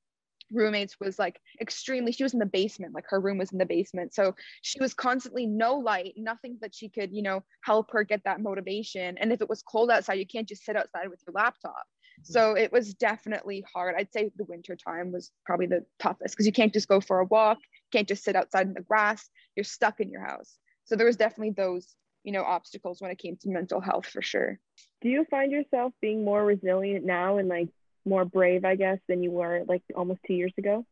roommates 0.52 1.00
was 1.00 1.18
like 1.20 1.40
extremely 1.62 2.12
she 2.12 2.24
was 2.24 2.34
in 2.34 2.40
the 2.40 2.46
basement 2.46 2.94
like 2.94 3.06
her 3.08 3.20
room 3.20 3.38
was 3.40 3.52
in 3.52 3.58
the 3.58 3.66
basement. 3.66 4.14
So 4.14 4.36
she 4.62 4.80
was 4.80 4.94
constantly 4.94 5.48
no 5.48 5.76
light 5.76 6.14
nothing 6.16 6.58
that 6.62 6.76
she 6.76 6.90
could 6.90 7.12
you 7.12 7.24
know 7.24 7.44
help 7.64 7.92
her 7.92 8.04
get 8.04 8.24
that 8.26 8.42
motivation. 8.42 9.18
And 9.18 9.34
if 9.34 9.42
it 9.42 9.50
was 9.50 9.64
cold 9.64 9.90
outside 9.90 10.16
you 10.16 10.28
can't 10.28 10.48
just 10.48 10.64
sit 10.64 10.76
outside 10.76 11.10
with 11.10 11.22
your 11.26 11.34
laptop. 11.34 11.84
So 12.22 12.54
it 12.54 12.72
was 12.72 12.94
definitely 12.96 13.64
hard. 13.74 13.96
I'd 13.98 14.12
say 14.12 14.30
the 14.36 14.44
winter 14.44 14.76
time 14.76 15.12
was 15.12 15.32
probably 15.46 15.68
the 15.68 15.86
toughest 16.00 16.36
because 16.36 16.46
you 16.46 16.52
can't 16.52 16.74
just 16.74 16.90
go 16.90 17.00
for 17.00 17.20
a 17.20 17.26
walk 17.26 17.60
can't 17.92 18.08
just 18.08 18.24
sit 18.24 18.36
outside 18.36 18.68
in 18.68 18.74
the 18.74 18.82
grass 18.82 19.30
you're 19.56 19.64
stuck 19.64 20.00
in 20.00 20.10
your 20.10 20.24
house 20.26 20.58
so 20.86 20.96
there 20.96 21.06
was 21.06 21.18
definitely 21.18 21.52
those 21.52 21.96
you 22.24 22.32
know 22.32 22.44
obstacles 22.44 23.02
when 23.02 23.12
it 23.12 23.18
came 23.18 23.38
to 23.38 23.50
mental 23.50 23.82
health 23.82 24.06
for 24.06 24.22
sure 24.22 24.60
do 25.02 25.10
you 25.10 25.26
find 25.30 25.52
yourself 25.52 25.94
being 26.02 26.24
more 26.24 26.44
resilient 26.44 27.06
now 27.06 27.38
and 27.38 27.48
like 27.48 27.70
more 28.06 28.26
brave 28.26 28.66
i 28.66 28.76
guess 28.76 29.00
than 29.08 29.24
you 29.24 29.32
were 29.32 29.64
like 29.68 29.84
almost 29.96 30.20
two 30.26 30.34
years 30.34 30.54
ago 30.58 30.86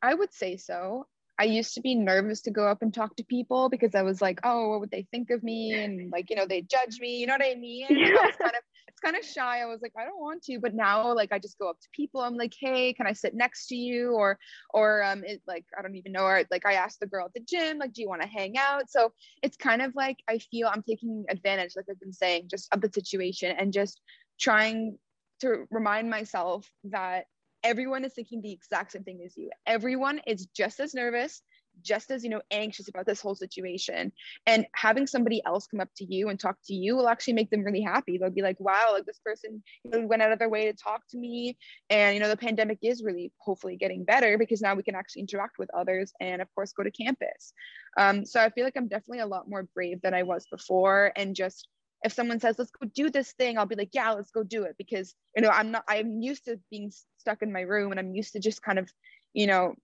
i 0.00 0.12
would 0.12 0.32
say 0.32 0.56
so 0.56 1.06
I 1.38 1.44
used 1.44 1.74
to 1.74 1.80
be 1.80 1.96
nervous 1.96 2.42
to 2.42 2.50
go 2.52 2.68
up 2.68 2.82
and 2.82 2.94
talk 2.94 3.16
to 3.16 3.24
people 3.24 3.68
because 3.68 3.96
I 3.96 4.02
was 4.02 4.20
like, 4.20 4.38
oh, 4.44 4.68
what 4.68 4.80
would 4.80 4.90
they 4.92 5.06
think 5.10 5.30
of 5.30 5.42
me? 5.42 5.72
And 5.72 6.12
like, 6.12 6.30
you 6.30 6.36
know, 6.36 6.46
they 6.46 6.62
judge 6.62 7.00
me. 7.00 7.16
You 7.16 7.26
know 7.26 7.32
what 7.32 7.44
I 7.44 7.56
mean? 7.56 7.86
Yeah. 7.90 8.30
kind 8.38 8.54
of 8.54 8.62
kind 9.02 9.16
of 9.16 9.24
shy. 9.24 9.60
I 9.60 9.66
was 9.66 9.80
like, 9.82 9.92
I 9.98 10.04
don't 10.04 10.20
want 10.20 10.42
to, 10.44 10.58
but 10.58 10.74
now 10.74 11.14
like 11.14 11.32
I 11.32 11.38
just 11.38 11.58
go 11.58 11.68
up 11.68 11.80
to 11.80 11.88
people. 11.92 12.20
I'm 12.20 12.36
like, 12.36 12.54
hey, 12.58 12.92
can 12.92 13.06
I 13.06 13.12
sit 13.12 13.34
next 13.34 13.68
to 13.68 13.76
you? 13.76 14.12
Or 14.12 14.38
or 14.72 15.02
um 15.02 15.24
it 15.24 15.42
like 15.46 15.64
I 15.78 15.82
don't 15.82 15.96
even 15.96 16.12
know. 16.12 16.24
Or 16.24 16.44
like 16.50 16.66
I 16.66 16.74
asked 16.74 17.00
the 17.00 17.06
girl 17.06 17.26
at 17.26 17.34
the 17.34 17.40
gym, 17.40 17.78
like, 17.78 17.92
do 17.92 18.02
you 18.02 18.08
want 18.08 18.22
to 18.22 18.28
hang 18.28 18.56
out? 18.58 18.90
So 18.90 19.12
it's 19.42 19.56
kind 19.56 19.82
of 19.82 19.94
like 19.94 20.18
I 20.28 20.38
feel 20.38 20.68
I'm 20.68 20.82
taking 20.82 21.24
advantage, 21.28 21.72
like 21.76 21.86
I've 21.90 22.00
been 22.00 22.12
saying, 22.12 22.48
just 22.50 22.72
of 22.72 22.80
the 22.80 22.90
situation 22.92 23.54
and 23.58 23.72
just 23.72 24.00
trying 24.40 24.98
to 25.40 25.66
remind 25.70 26.08
myself 26.08 26.68
that 26.84 27.26
everyone 27.64 28.04
is 28.04 28.12
thinking 28.14 28.42
the 28.42 28.52
exact 28.52 28.92
same 28.92 29.04
thing 29.04 29.20
as 29.24 29.36
you. 29.36 29.50
Everyone 29.66 30.20
is 30.26 30.46
just 30.46 30.80
as 30.80 30.94
nervous 30.94 31.42
just 31.80 32.10
as 32.10 32.22
you 32.22 32.30
know 32.30 32.42
anxious 32.50 32.88
about 32.88 33.06
this 33.06 33.20
whole 33.20 33.34
situation. 33.34 34.12
And 34.46 34.66
having 34.74 35.06
somebody 35.06 35.42
else 35.46 35.66
come 35.66 35.80
up 35.80 35.88
to 35.96 36.04
you 36.04 36.28
and 36.28 36.38
talk 36.38 36.56
to 36.66 36.74
you 36.74 36.96
will 36.96 37.08
actually 37.08 37.34
make 37.34 37.50
them 37.50 37.62
really 37.62 37.80
happy. 37.80 38.18
They'll 38.18 38.30
be 38.30 38.42
like 38.42 38.60
wow 38.60 38.90
like 38.92 39.06
this 39.06 39.20
person 39.24 39.62
went 39.84 40.22
out 40.22 40.32
of 40.32 40.38
their 40.38 40.48
way 40.48 40.70
to 40.70 40.76
talk 40.76 41.02
to 41.10 41.18
me. 41.18 41.56
And 41.90 42.14
you 42.14 42.20
know 42.20 42.28
the 42.28 42.36
pandemic 42.36 42.78
is 42.82 43.02
really 43.02 43.32
hopefully 43.38 43.76
getting 43.76 44.04
better 44.04 44.38
because 44.38 44.60
now 44.60 44.74
we 44.74 44.82
can 44.82 44.94
actually 44.94 45.22
interact 45.22 45.58
with 45.58 45.70
others 45.74 46.12
and 46.20 46.42
of 46.42 46.48
course 46.54 46.72
go 46.72 46.82
to 46.82 46.90
campus. 46.90 47.52
Um, 47.96 48.24
so 48.24 48.40
i 48.40 48.50
feel 48.50 48.64
like 48.64 48.76
i'm 48.76 48.88
definitely 48.88 49.20
a 49.20 49.26
lot 49.26 49.48
more 49.48 49.68
brave 49.74 50.00
than 50.02 50.14
i 50.14 50.22
was 50.22 50.46
before. 50.50 51.12
And 51.16 51.34
just 51.34 51.68
if 52.04 52.12
someone 52.12 52.40
says 52.40 52.56
let's 52.58 52.70
go 52.70 52.88
do 52.94 53.10
this 53.10 53.32
thing 53.32 53.58
i'll 53.58 53.66
be 53.66 53.76
like 53.76 53.90
yeah 53.92 54.12
let's 54.12 54.30
go 54.30 54.42
do 54.42 54.64
it. 54.64 54.76
Because 54.78 55.14
you 55.36 55.42
know 55.42 55.50
i'm 55.50 55.70
not 55.70 55.84
i'm 55.88 56.20
used 56.20 56.44
to 56.44 56.58
being 56.70 56.92
stuck 57.18 57.42
in 57.42 57.52
my 57.52 57.60
room 57.60 57.90
and 57.90 58.00
i'm 58.00 58.14
used 58.14 58.32
to 58.32 58.40
just 58.40 58.62
kind 58.62 58.78
of 58.78 58.90
you 59.32 59.46
know 59.46 59.74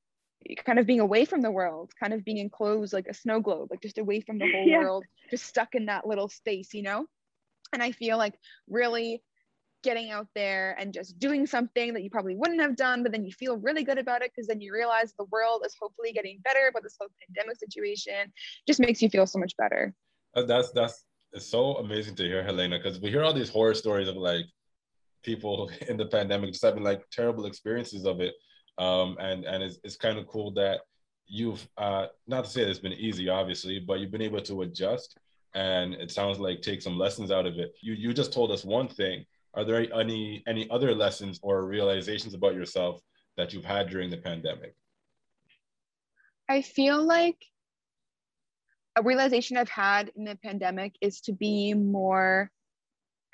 kind 0.64 0.78
of 0.78 0.86
being 0.86 1.00
away 1.00 1.24
from 1.24 1.42
the 1.42 1.50
world, 1.50 1.92
kind 1.98 2.12
of 2.12 2.24
being 2.24 2.38
enclosed 2.38 2.92
like 2.92 3.06
a 3.08 3.14
snow 3.14 3.40
globe, 3.40 3.68
like 3.70 3.82
just 3.82 3.98
away 3.98 4.20
from 4.20 4.38
the 4.38 4.50
whole 4.50 4.66
yeah. 4.66 4.78
world, 4.78 5.04
just 5.30 5.46
stuck 5.46 5.74
in 5.74 5.86
that 5.86 6.06
little 6.06 6.28
space, 6.28 6.74
you 6.74 6.82
know? 6.82 7.06
And 7.72 7.82
I 7.82 7.92
feel 7.92 8.16
like 8.16 8.34
really 8.68 9.22
getting 9.84 10.10
out 10.10 10.26
there 10.34 10.74
and 10.78 10.92
just 10.92 11.18
doing 11.18 11.46
something 11.46 11.94
that 11.94 12.02
you 12.02 12.10
probably 12.10 12.34
wouldn't 12.34 12.60
have 12.60 12.76
done, 12.76 13.02
but 13.02 13.12
then 13.12 13.24
you 13.24 13.32
feel 13.32 13.58
really 13.58 13.84
good 13.84 13.98
about 13.98 14.22
it 14.22 14.32
because 14.34 14.48
then 14.48 14.60
you 14.60 14.72
realize 14.72 15.12
the 15.18 15.24
world 15.30 15.62
is 15.64 15.76
hopefully 15.80 16.12
getting 16.12 16.40
better, 16.44 16.70
but 16.72 16.82
this 16.82 16.96
whole 16.98 17.08
pandemic 17.26 17.58
situation 17.58 18.32
just 18.66 18.80
makes 18.80 19.00
you 19.00 19.08
feel 19.08 19.26
so 19.26 19.38
much 19.38 19.56
better. 19.56 19.94
Uh, 20.34 20.42
that's 20.42 20.70
that's 20.72 21.04
it's 21.32 21.46
so 21.46 21.76
amazing 21.76 22.16
to 22.16 22.24
hear, 22.24 22.42
Helena, 22.42 22.78
because 22.78 23.00
we 23.00 23.10
hear 23.10 23.22
all 23.22 23.34
these 23.34 23.50
horror 23.50 23.74
stories 23.74 24.08
of 24.08 24.16
like 24.16 24.46
people 25.22 25.70
in 25.88 25.96
the 25.96 26.06
pandemic 26.06 26.50
just 26.50 26.64
having 26.64 26.82
like 26.82 27.02
terrible 27.10 27.46
experiences 27.46 28.04
of 28.04 28.20
it 28.20 28.34
um, 28.78 29.16
and 29.20 29.44
and 29.44 29.62
it's, 29.62 29.78
it's 29.84 29.96
kind 29.96 30.18
of 30.18 30.26
cool 30.26 30.50
that 30.52 30.80
you've 31.26 31.66
uh, 31.76 32.06
not 32.26 32.44
to 32.44 32.50
say 32.50 32.62
it's 32.62 32.78
been 32.78 32.92
easy, 32.92 33.28
obviously, 33.28 33.78
but 33.78 34.00
you've 34.00 34.10
been 34.10 34.22
able 34.22 34.40
to 34.40 34.62
adjust, 34.62 35.18
and 35.54 35.94
it 35.94 36.10
sounds 36.10 36.38
like 36.38 36.62
take 36.62 36.82
some 36.82 36.98
lessons 36.98 37.30
out 37.30 37.46
of 37.46 37.58
it. 37.58 37.74
You 37.80 37.94
you 37.94 38.14
just 38.14 38.32
told 38.32 38.50
us 38.50 38.64
one 38.64 38.88
thing. 38.88 39.24
Are 39.54 39.64
there 39.64 39.92
any 39.94 40.42
any 40.46 40.70
other 40.70 40.94
lessons 40.94 41.40
or 41.42 41.64
realizations 41.64 42.34
about 42.34 42.54
yourself 42.54 43.00
that 43.36 43.52
you've 43.52 43.64
had 43.64 43.88
during 43.88 44.10
the 44.10 44.16
pandemic? 44.16 44.74
I 46.48 46.62
feel 46.62 47.02
like 47.02 47.36
a 48.96 49.02
realization 49.02 49.56
I've 49.56 49.68
had 49.68 50.10
in 50.16 50.24
the 50.24 50.36
pandemic 50.36 50.94
is 51.00 51.20
to 51.22 51.32
be 51.32 51.74
more 51.74 52.50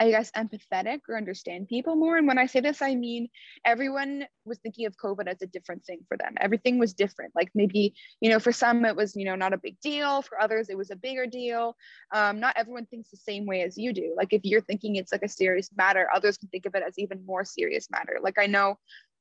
I 0.01 0.11
guess, 0.11 0.31
empathetic 0.33 1.01
or 1.09 1.17
understand 1.17 1.69
people 1.69 1.95
more. 1.95 2.17
And 2.17 2.27
when 2.27 2.39
I 2.39 2.47
say 2.47 2.61
this, 2.61 2.83
I 2.83 2.95
mean 2.97 3.29
everyone 3.65 4.27
was 4.45 4.59
thinking 4.59 4.87
of 4.87 4.97
COVID 4.97 5.29
as 5.29 5.41
a 5.41 5.47
different 5.47 5.85
thing 5.85 6.01
for 6.09 6.17
them. 6.17 6.35
Everything 6.41 6.79
was 6.79 6.95
different. 6.95 7.33
Like 7.35 7.51
maybe, 7.55 7.95
you 8.21 8.29
know, 8.29 8.41
for 8.41 8.51
some 8.51 8.85
it 8.85 8.97
was, 8.97 9.15
you 9.15 9.25
know, 9.25 9.37
not 9.37 9.53
a 9.53 9.59
big 9.59 9.79
deal. 9.81 10.23
For 10.23 10.41
others, 10.41 10.69
it 10.69 10.77
was 10.77 10.91
a 10.91 10.97
bigger 10.97 11.27
deal. 11.27 11.77
Um, 12.13 12.41
not 12.41 12.57
everyone 12.57 12.87
thinks 12.87 13.11
the 13.11 13.17
same 13.17 13.47
way 13.47 13.63
as 13.63 13.79
you 13.79 13.93
do. 13.93 14.15
Like 14.17 14.33
if 14.33 14.41
you're 14.45 14.61
thinking 14.61 14.97
it's 14.97 15.13
like 15.13 15.23
a 15.23 15.29
serious 15.29 15.71
matter, 15.77 16.09
others 16.13 16.39
can 16.39 16.49
think 16.49 16.67
of 16.67 16.75
it 16.75 16.83
as 16.87 16.99
even 16.99 17.25
more 17.25 17.45
serious 17.45 17.89
matter. 17.91 18.19
Like 18.21 18.39
I 18.39 18.47
know 18.47 18.77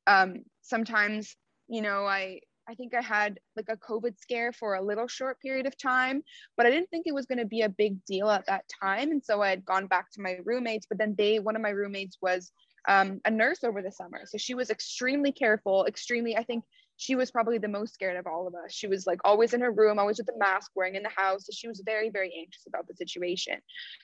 um, 0.07 0.43
sometimes, 0.61 1.35
you 1.67 1.81
know, 1.81 2.05
I 2.05 2.39
I 2.67 2.75
think 2.75 2.93
I 2.93 3.01
had 3.01 3.39
like 3.55 3.69
a 3.69 3.77
COVID 3.77 4.19
scare 4.19 4.53
for 4.53 4.75
a 4.75 4.81
little 4.81 5.07
short 5.07 5.39
period 5.41 5.65
of 5.65 5.77
time, 5.77 6.23
but 6.55 6.65
I 6.65 6.69
didn't 6.69 6.89
think 6.89 7.07
it 7.07 7.13
was 7.13 7.25
going 7.25 7.39
to 7.39 7.45
be 7.45 7.61
a 7.61 7.69
big 7.69 8.03
deal 8.05 8.29
at 8.29 8.45
that 8.45 8.65
time. 8.81 9.11
And 9.11 9.23
so 9.23 9.41
I 9.41 9.49
had 9.49 9.65
gone 9.65 9.87
back 9.87 10.11
to 10.11 10.21
my 10.21 10.37
roommates, 10.45 10.85
but 10.87 10.97
then 10.97 11.15
they, 11.17 11.39
one 11.39 11.55
of 11.55 11.61
my 11.61 11.69
roommates 11.71 12.17
was 12.21 12.51
um, 12.87 13.19
a 13.25 13.31
nurse 13.31 13.63
over 13.63 13.81
the 13.81 13.91
summer. 13.91 14.21
So 14.25 14.37
she 14.37 14.53
was 14.53 14.69
extremely 14.69 15.31
careful, 15.31 15.85
extremely, 15.85 16.37
I 16.37 16.43
think 16.43 16.63
she 16.95 17.15
was 17.15 17.31
probably 17.31 17.57
the 17.57 17.67
most 17.67 17.93
scared 17.93 18.17
of 18.17 18.27
all 18.27 18.47
of 18.47 18.55
us. 18.55 18.71
She 18.71 18.87
was 18.87 19.05
like 19.05 19.19
always 19.25 19.53
in 19.53 19.61
her 19.61 19.71
room, 19.71 19.99
always 19.99 20.17
with 20.17 20.27
the 20.27 20.37
mask 20.37 20.71
wearing 20.75 20.95
in 20.95 21.03
the 21.03 21.09
house. 21.09 21.45
So 21.45 21.51
she 21.53 21.67
was 21.67 21.81
very, 21.85 22.09
very 22.09 22.33
anxious 22.37 22.63
about 22.67 22.87
the 22.87 22.95
situation. 22.95 23.55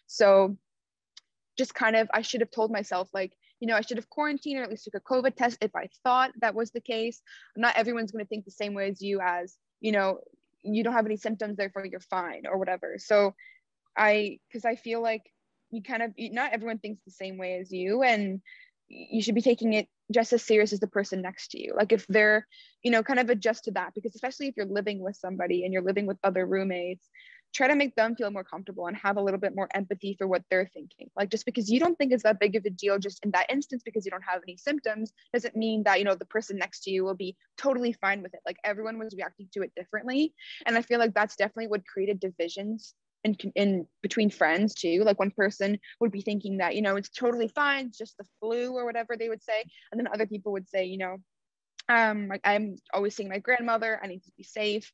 So 0.08 0.58
just 1.58 1.74
kind 1.74 1.96
of, 1.96 2.10
I 2.14 2.24
should 2.24 2.42
have 2.42 2.52
told 2.52 2.72
myself, 2.72 3.10
like, 3.14 3.34
you 3.60 3.68
know, 3.68 3.76
I 3.76 3.82
should 3.82 3.98
have 3.98 4.10
quarantined 4.10 4.60
or 4.60 4.64
at 4.64 4.70
least 4.70 4.86
took 4.86 4.96
a 4.96 5.00
COVID 5.00 5.36
test 5.36 5.58
if 5.62 5.76
I 5.76 5.90
thought 6.04 6.32
that 6.42 6.56
was 6.56 6.72
the 6.72 6.82
case. 6.82 7.22
Not 7.56 7.76
everyone's 7.76 8.12
going 8.12 8.24
to 8.24 8.30
think 8.30 8.46
the 8.46 8.52
same 8.52 8.74
way 8.74 8.90
as 8.90 9.02
you, 9.02 9.20
as, 9.22 9.56
you 9.82 9.92
know, 9.92 10.20
you 10.64 10.84
don't 10.84 10.94
have 10.94 11.06
any 11.06 11.18
symptoms, 11.18 11.58
therefore 11.58 11.86
you're 11.86 12.00
fine 12.00 12.44
or 12.50 12.58
whatever. 12.58 12.96
So 12.98 13.34
I, 13.98 14.40
because 14.48 14.66
I 14.66 14.76
feel 14.76 15.02
like 15.02 15.24
you 15.72 15.84
kind 15.84 16.04
of, 16.04 16.14
not 16.18 16.54
everyone 16.54 16.80
thinks 16.80 17.02
the 17.04 17.12
same 17.12 17.38
way 17.38 17.60
as 17.60 17.72
you. 17.72 18.04
And 18.04 18.42
you 18.88 19.22
should 19.22 19.36
be 19.36 19.42
taking 19.42 19.74
it 19.74 19.88
just 20.12 20.34
as 20.34 20.42
serious 20.44 20.74
as 20.74 20.80
the 20.80 20.88
person 20.88 21.22
next 21.22 21.50
to 21.52 21.62
you. 21.62 21.74
Like 21.76 21.92
if 21.92 22.06
they're, 22.08 22.48
you 22.84 22.92
know, 22.92 23.04
kind 23.04 23.20
of 23.20 23.30
adjust 23.30 23.66
to 23.66 23.72
that 23.72 23.94
because 23.94 24.16
especially 24.16 24.48
if 24.48 24.56
you're 24.58 24.66
living 24.66 25.00
with 25.00 25.16
somebody 25.16 25.64
and 25.64 25.72
you're 25.72 25.84
living 25.84 26.08
with 26.08 26.18
other 26.24 26.46
roommates, 26.46 27.08
try 27.54 27.68
to 27.68 27.76
make 27.76 27.96
them 27.96 28.16
feel 28.16 28.32
more 28.32 28.44
comfortable 28.44 28.88
and 28.88 28.96
have 28.98 29.18
a 29.18 29.22
little 29.22 29.40
bit 29.40 29.56
more 29.56 29.68
empathy 29.74 30.16
for 30.18 30.28
what 30.28 30.44
they're 30.50 30.70
thinking. 30.74 31.10
Like 31.16 31.30
just 31.30 31.46
because 31.46 31.70
you 31.70 31.80
don't 31.80 31.98
think 31.98 32.12
it's 32.12 32.24
that 32.24 32.40
big 32.40 32.56
of 32.56 32.66
a 32.66 32.70
deal 32.70 33.00
just 33.00 33.24
in 33.24 33.32
that 33.32 33.52
instance 33.52 33.82
because 33.84 34.06
you 34.06 34.12
don't 34.12 34.24
have 34.24 34.42
any 34.48 34.58
symptoms 34.58 35.12
doesn't 35.34 35.56
mean 35.56 35.84
that, 35.84 36.00
you 36.00 36.06
know, 36.06 36.16
the 36.16 36.26
person 36.26 36.58
next 36.58 36.84
to 36.84 36.92
you 36.92 37.04
will 37.04 37.16
be 37.16 37.36
totally 37.58 37.94
fine 37.94 38.22
with 38.22 38.34
it. 38.34 38.42
Like 38.46 38.58
everyone 38.64 39.00
was 39.00 39.16
reacting 39.16 39.48
to 39.54 39.64
it 39.64 39.74
differently. 39.76 40.34
And 40.66 40.78
I 40.78 40.82
feel 40.82 41.00
like 41.00 41.14
that's 41.14 41.36
definitely 41.36 41.68
what 41.68 41.88
created 41.88 42.20
divisions 42.20 42.94
in, 43.24 43.36
in 43.56 43.88
between 44.02 44.30
friends 44.30 44.74
too. 44.76 45.04
Like 45.04 45.20
one 45.20 45.32
person 45.32 45.80
would 46.00 46.12
be 46.12 46.22
thinking 46.22 46.58
that, 46.58 46.76
you 46.76 46.82
know, 46.82 46.96
it's 46.96 47.10
totally 47.10 47.48
fine, 47.48 47.88
it's 47.88 47.98
just 47.98 48.18
the 48.18 48.26
flu 48.40 48.74
or 48.74 48.86
whatever 48.86 49.18
they 49.18 49.30
would 49.30 49.44
say. 49.44 49.64
And 49.92 50.00
then 50.00 50.08
other 50.14 50.28
people 50.28 50.52
would 50.54 50.70
say, 50.70 50.86
you 50.86 50.98
know, 50.98 51.18
um, 51.90 52.28
like 52.28 52.42
I'm 52.44 52.76
always 52.94 53.16
seeing 53.16 53.30
my 53.30 53.40
grandmother, 53.40 54.00
I 54.02 54.08
need 54.08 54.24
to 54.24 54.32
be 54.38 54.44
safe. 54.44 54.92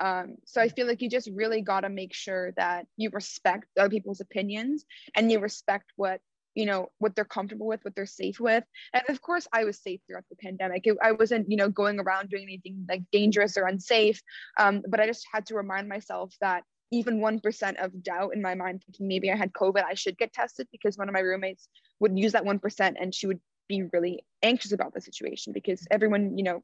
Um, 0.00 0.36
so 0.44 0.60
I 0.60 0.68
feel 0.68 0.86
like 0.86 1.00
you 1.02 1.08
just 1.08 1.28
really 1.32 1.62
got 1.62 1.80
to 1.80 1.88
make 1.88 2.12
sure 2.12 2.52
that 2.52 2.86
you 2.96 3.10
respect 3.12 3.66
other 3.78 3.88
people's 3.88 4.20
opinions 4.20 4.84
and 5.14 5.30
you 5.30 5.38
respect 5.40 5.92
what 5.96 6.20
you 6.54 6.64
know 6.64 6.88
what 6.98 7.14
they're 7.14 7.24
comfortable 7.24 7.66
with 7.66 7.84
what 7.84 7.94
they're 7.94 8.06
safe 8.06 8.40
with. 8.40 8.64
And 8.94 9.02
of 9.08 9.20
course 9.20 9.46
i 9.52 9.64
was 9.64 9.78
safe 9.78 10.00
throughout 10.06 10.24
the 10.30 10.36
pandemic. 10.36 10.86
It, 10.86 10.96
i 11.02 11.12
wasn't 11.12 11.50
you 11.50 11.56
know 11.56 11.68
going 11.68 12.00
around 12.00 12.30
doing 12.30 12.44
anything 12.44 12.84
like 12.88 13.02
dangerous 13.12 13.56
or 13.56 13.66
unsafe. 13.66 14.20
Um, 14.58 14.82
but 14.88 15.00
i 15.00 15.06
just 15.06 15.26
had 15.32 15.46
to 15.46 15.54
remind 15.54 15.88
myself 15.88 16.34
that 16.40 16.64
even 16.92 17.18
1% 17.18 17.84
of 17.84 18.02
doubt 18.02 18.32
in 18.32 18.40
my 18.40 18.54
mind 18.54 18.82
thinking 18.84 19.08
maybe 19.08 19.30
i 19.30 19.36
had 19.36 19.52
covid 19.52 19.84
i 19.84 19.94
should 19.94 20.16
get 20.16 20.32
tested 20.32 20.68
because 20.70 20.96
one 20.96 21.08
of 21.08 21.12
my 21.12 21.20
roommates 21.20 21.68
would 21.98 22.16
use 22.16 22.32
that 22.32 22.44
1% 22.44 22.94
and 23.00 23.14
she 23.14 23.26
would 23.26 23.40
be 23.68 23.82
really 23.92 24.24
anxious 24.42 24.72
about 24.72 24.94
the 24.94 25.00
situation 25.00 25.52
because 25.52 25.86
everyone 25.90 26.38
you 26.38 26.44
know 26.44 26.62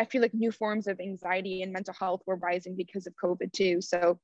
I 0.00 0.04
feel 0.04 0.22
like 0.22 0.34
new 0.34 0.52
forms 0.52 0.86
of 0.86 1.00
anxiety 1.00 1.62
and 1.62 1.72
mental 1.72 1.94
health 1.98 2.22
were 2.26 2.36
rising 2.36 2.76
because 2.76 3.06
of 3.06 3.14
COVID 3.22 3.52
too. 3.52 3.80
So 3.80 4.18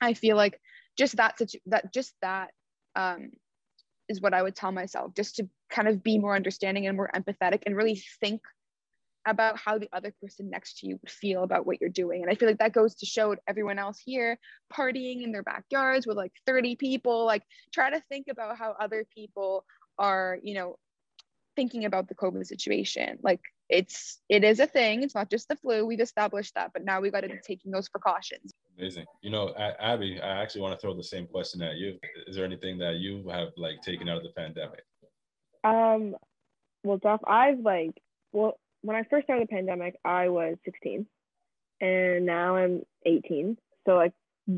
I 0.00 0.14
feel 0.14 0.36
like 0.36 0.60
just 0.96 1.16
that 1.16 1.38
situ- 1.38 1.60
that 1.66 1.92
just 1.92 2.14
that 2.22 2.50
um, 2.94 3.30
is 4.08 4.20
what 4.20 4.34
I 4.34 4.42
would 4.42 4.54
tell 4.54 4.72
myself, 4.72 5.14
just 5.14 5.36
to 5.36 5.48
kind 5.70 5.88
of 5.88 6.02
be 6.02 6.18
more 6.18 6.36
understanding 6.36 6.86
and 6.86 6.96
more 6.96 7.10
empathetic 7.14 7.62
and 7.66 7.76
really 7.76 8.02
think 8.20 8.40
about 9.26 9.58
how 9.58 9.76
the 9.76 9.88
other 9.92 10.14
person 10.22 10.48
next 10.48 10.78
to 10.78 10.86
you 10.86 10.98
would 11.02 11.10
feel 11.10 11.42
about 11.42 11.66
what 11.66 11.80
you're 11.80 11.90
doing. 11.90 12.22
And 12.22 12.30
I 12.30 12.36
feel 12.36 12.48
like 12.48 12.58
that 12.58 12.72
goes 12.72 12.94
to 12.96 13.06
show 13.06 13.34
everyone 13.48 13.78
else 13.78 14.00
here 14.04 14.38
partying 14.72 15.24
in 15.24 15.32
their 15.32 15.42
backyards 15.42 16.06
with 16.06 16.16
like 16.16 16.32
30 16.46 16.76
people. 16.76 17.24
Like 17.26 17.42
try 17.72 17.90
to 17.90 18.00
think 18.08 18.28
about 18.30 18.56
how 18.56 18.76
other 18.78 19.04
people 19.12 19.64
are, 19.98 20.38
you 20.42 20.54
know, 20.54 20.76
thinking 21.56 21.84
about 21.86 22.08
the 22.08 22.14
COVID 22.14 22.46
situation. 22.46 23.18
Like 23.22 23.40
it's 23.68 24.20
it 24.28 24.44
is 24.44 24.60
a 24.60 24.66
thing. 24.66 25.02
It's 25.02 25.14
not 25.14 25.30
just 25.30 25.48
the 25.48 25.56
flu. 25.56 25.84
We've 25.84 26.00
established 26.00 26.54
that, 26.54 26.72
but 26.72 26.84
now 26.84 27.00
we 27.00 27.10
got 27.10 27.22
to 27.22 27.28
be 27.28 27.38
taking 27.44 27.72
those 27.72 27.88
precautions. 27.88 28.52
Amazing. 28.78 29.06
You 29.22 29.30
know, 29.30 29.54
Abby, 29.56 30.20
I 30.22 30.42
actually 30.42 30.60
want 30.60 30.74
to 30.74 30.80
throw 30.80 30.94
the 30.94 31.02
same 31.02 31.26
question 31.26 31.62
at 31.62 31.76
you. 31.76 31.98
Is 32.26 32.36
there 32.36 32.44
anything 32.44 32.78
that 32.78 32.96
you 32.96 33.28
have 33.30 33.48
like 33.56 33.80
taken 33.82 34.08
out 34.08 34.18
of 34.18 34.22
the 34.22 34.30
pandemic? 34.30 34.84
Um, 35.64 36.14
well, 36.84 36.98
Duff, 36.98 37.20
I've 37.26 37.58
like, 37.58 38.00
well, 38.32 38.58
when 38.82 38.96
I 38.96 39.02
first 39.10 39.24
started 39.24 39.48
the 39.48 39.52
pandemic, 39.52 39.96
I 40.04 40.28
was 40.28 40.56
16, 40.64 41.06
and 41.80 42.26
now 42.26 42.56
I'm 42.56 42.82
18. 43.04 43.56
So 43.86 43.94
like, 43.94 44.12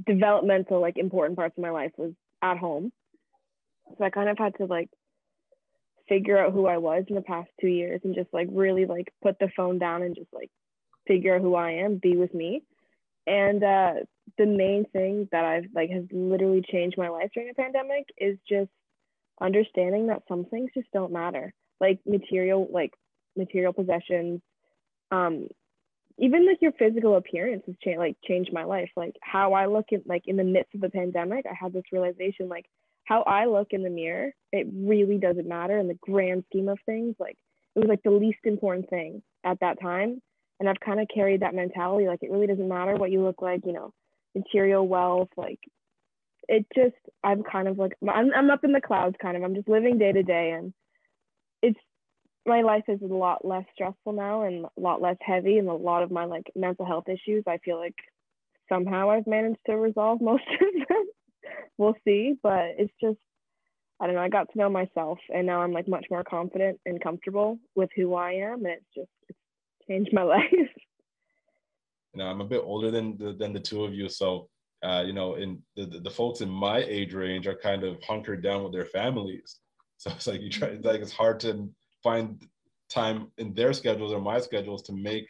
developmental, 0.07 0.81
like 0.81 0.99
important 0.99 1.39
parts 1.39 1.57
of 1.57 1.63
my 1.63 1.71
life 1.71 1.93
was 1.97 2.13
at 2.43 2.59
home. 2.59 2.93
So 3.97 4.05
I 4.05 4.11
kind 4.11 4.29
of 4.29 4.37
had 4.37 4.55
to 4.57 4.67
like 4.67 4.91
figure 6.09 6.39
out 6.39 6.53
who 6.53 6.67
I 6.67 6.79
was 6.79 7.05
in 7.09 7.15
the 7.15 7.23
past 7.23 7.51
two 7.61 7.69
years 7.69 8.01
and 8.05 8.15
just 8.15 8.33
like 8.33 8.49
really 8.51 8.87
like 8.87 9.13
put 9.23 9.39
the 9.39 9.51
phone 9.57 9.79
down 9.79 10.03
and 10.03 10.15
just 10.15 10.33
like 10.33 10.51
figure 11.07 11.35
out 11.35 11.43
who 11.43 11.55
I 11.55 11.73
am, 11.73 11.99
be 11.99 12.17
with 12.17 12.35
me. 12.35 12.63
And 13.27 13.63
uh, 13.63 13.93
the 14.39 14.47
main 14.47 14.87
thing 14.93 15.29
that 15.33 15.45
I've 15.45 15.67
like 15.75 15.91
has 15.91 16.05
literally 16.11 16.63
changed 16.71 16.99
my 16.99 17.09
life 17.09 17.31
during 17.35 17.49
the 17.49 17.55
pandemic 17.55 18.07
is 18.17 18.39
just 18.49 18.71
understanding 19.41 20.09
that 20.09 20.23
some 20.29 20.45
things 20.47 20.71
just 20.75 20.91
don't 20.93 21.13
matter 21.13 21.53
like 21.81 22.01
material 22.07 22.69
like 22.73 22.93
material 23.37 23.73
possessions 23.73 24.41
um 25.11 25.47
even 26.19 26.47
like 26.47 26.59
your 26.61 26.73
physical 26.73 27.17
appearance 27.17 27.63
has 27.67 27.77
changed 27.83 27.99
like 27.99 28.17
changed 28.27 28.53
my 28.53 28.65
life 28.65 28.91
like 28.97 29.15
how 29.23 29.53
i 29.53 29.67
look 29.67 29.87
at 29.93 30.07
like 30.07 30.23
in 30.27 30.37
the 30.37 30.45
midst 30.45 30.75
of 30.75 30.81
the 30.81 30.91
pandemic 30.91 31.47
i 31.47 31.55
had 31.55 31.73
this 31.73 31.85
realization 31.93 32.49
like 32.49 32.67
how 33.09 33.23
i 33.23 33.47
look 33.47 33.69
in 33.71 33.83
the 33.83 33.91
mirror 33.91 34.33
it 34.53 34.67
really 34.73 35.19
doesn't 35.19 35.49
matter 35.49 35.79
in 35.79 35.89
the 35.89 35.99
grand 36.01 36.45
scheme 36.49 36.69
of 36.69 36.79
things. 36.87 37.15
Like 37.19 37.37
it 37.75 37.81
was 37.81 37.89
like 37.89 38.03
the 38.03 38.11
least 38.11 38.39
important 38.45 38.89
thing 38.89 39.23
at 39.45 39.61
that 39.61 39.81
time. 39.81 40.21
And 40.61 40.69
i've 40.69 40.81
kind 40.81 40.99
of 40.99 41.07
carried 41.15 41.43
that 41.43 41.55
mentality 41.55 42.09
like 42.09 42.23
it 42.23 42.33
really 42.33 42.49
doesn't 42.49 42.69
matter 42.69 42.97
what 42.97 43.13
you 43.13 43.23
look 43.23 43.41
like 43.41 43.61
you 43.65 43.73
know 43.73 43.93
material 44.35 44.89
wealth 44.89 45.29
like 45.37 45.61
it 46.49 46.67
just 46.75 46.97
i'm 47.23 47.45
kind 47.45 47.69
of 47.69 47.79
like 47.79 47.93
I'm, 48.03 48.33
I'm 48.35 48.51
up 48.51 48.65
in 48.65 48.73
the 48.73 48.81
clouds 48.81 49.15
kind 49.23 49.37
of. 49.37 49.45
I'm 49.45 49.55
just 49.55 49.69
living 49.69 49.99
day 49.99 50.11
to 50.11 50.25
day 50.25 50.57
and 50.59 50.75
it's 51.63 51.79
my 52.45 52.63
life 52.63 52.83
is 52.89 53.01
a 53.03 53.07
lot 53.07 53.45
less 53.45 53.67
stressful 53.73 54.15
now 54.15 54.43
and 54.43 54.65
a 54.65 54.81
lot 54.81 55.01
less 55.01 55.17
heavy 55.21 55.59
and 55.59 55.69
a 55.69 55.75
lot 55.75 56.03
of 56.03 56.11
my 56.11 56.25
like 56.25 56.51
mental 56.57 56.85
health 56.85 57.09
issues 57.09 57.45
i 57.47 57.59
feel 57.59 57.79
like 57.79 57.95
somehow 58.69 59.11
i've 59.11 59.29
managed 59.29 59.61
to 59.67 59.77
resolve 59.77 60.21
most 60.21 60.43
of 60.61 60.89
them 60.89 61.07
we'll 61.79 61.97
see 62.05 62.35
but 62.43 62.75
it's 62.77 62.93
just 63.01 63.19
i 64.01 64.07
don't 64.07 64.15
know 64.15 64.23
i 64.23 64.29
got 64.29 64.51
to 64.53 64.59
know 64.59 64.69
myself 64.69 65.19
and 65.35 65.47
now 65.47 65.61
i'm 65.61 65.73
like 65.73 65.89
much 65.89 66.07
more 66.11 66.25
confident 66.25 66.79
and 66.87 67.03
comfortable 67.03 67.59
with 67.75 67.91
who 67.97 68.15
i 68.15 68.33
am 68.33 68.65
and 68.65 68.75
it's 68.75 68.95
just 68.95 69.09
it's 69.29 69.39
changed 69.89 70.13
my 70.13 70.23
life 70.37 70.45
you 70.53 70.69
know 72.17 72.27
i'm 72.27 72.41
a 72.41 72.45
bit 72.45 72.63
older 72.65 72.91
than 72.91 73.17
the, 73.19 73.33
than 73.33 73.53
the 73.53 73.61
two 73.61 73.85
of 73.85 73.95
you 73.95 74.09
so 74.09 74.49
uh, 74.83 75.03
you 75.05 75.13
know, 75.13 75.35
in 75.35 75.61
the, 75.77 75.87
the, 75.87 76.11
folks 76.11 76.41
in 76.41 76.49
my 76.49 76.79
age 76.79 77.13
range 77.13 77.47
are 77.47 77.57
kind 77.57 77.83
of 77.83 78.03
hunkered 78.05 78.43
down 78.43 78.63
with 78.63 78.73
their 78.73 78.87
families. 78.87 79.57
So 80.01 80.13
it's 80.13 80.29
like 80.29 80.41
you 80.41 80.49
try, 80.49 80.69
it's 80.69 80.85
like 80.85 81.01
it's 81.01 81.11
hard 81.11 81.41
to 81.41 81.69
find 82.05 82.41
time 82.89 83.33
in 83.37 83.53
their 83.53 83.73
schedules 83.73 84.13
or 84.13 84.21
my 84.21 84.39
schedules 84.39 84.81
to 84.83 84.93
make 84.93 85.27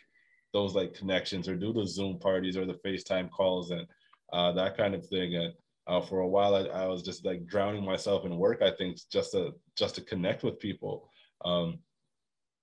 those 0.52 0.74
like 0.74 0.92
connections 0.92 1.48
or 1.48 1.56
do 1.56 1.72
the 1.72 1.86
Zoom 1.86 2.18
parties 2.18 2.54
or 2.54 2.66
the 2.66 2.78
FaceTime 2.84 3.30
calls 3.30 3.70
and 3.70 3.86
uh, 4.30 4.52
that 4.52 4.76
kind 4.76 4.94
of 4.94 5.06
thing. 5.06 5.36
And 5.36 5.54
uh, 5.88 6.02
for 6.02 6.20
a 6.20 6.28
while, 6.28 6.54
I, 6.54 6.60
I, 6.82 6.86
was 6.86 7.02
just 7.02 7.24
like 7.24 7.46
drowning 7.46 7.84
myself 7.84 8.26
in 8.26 8.36
work. 8.36 8.60
I 8.60 8.70
think 8.70 8.98
just 9.10 9.32
to 9.32 9.52
just 9.76 9.94
to 9.94 10.02
connect 10.02 10.44
with 10.44 10.60
people. 10.60 11.08
Um, 11.44 11.78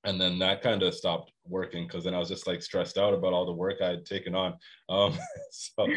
and 0.03 0.21
then 0.21 0.37
that 0.39 0.61
kind 0.61 0.83
of 0.83 0.93
stopped 0.93 1.31
working 1.47 1.87
because 1.87 2.03
then 2.03 2.13
I 2.13 2.19
was 2.19 2.29
just 2.29 2.45
like 2.45 2.61
stressed 2.61 2.99
out 2.99 3.15
about 3.15 3.33
all 3.33 3.47
the 3.47 3.51
work 3.51 3.81
I 3.81 3.89
had 3.89 4.05
taken 4.05 4.35
on. 4.35 4.53
Um, 4.89 5.17
so 5.51 5.87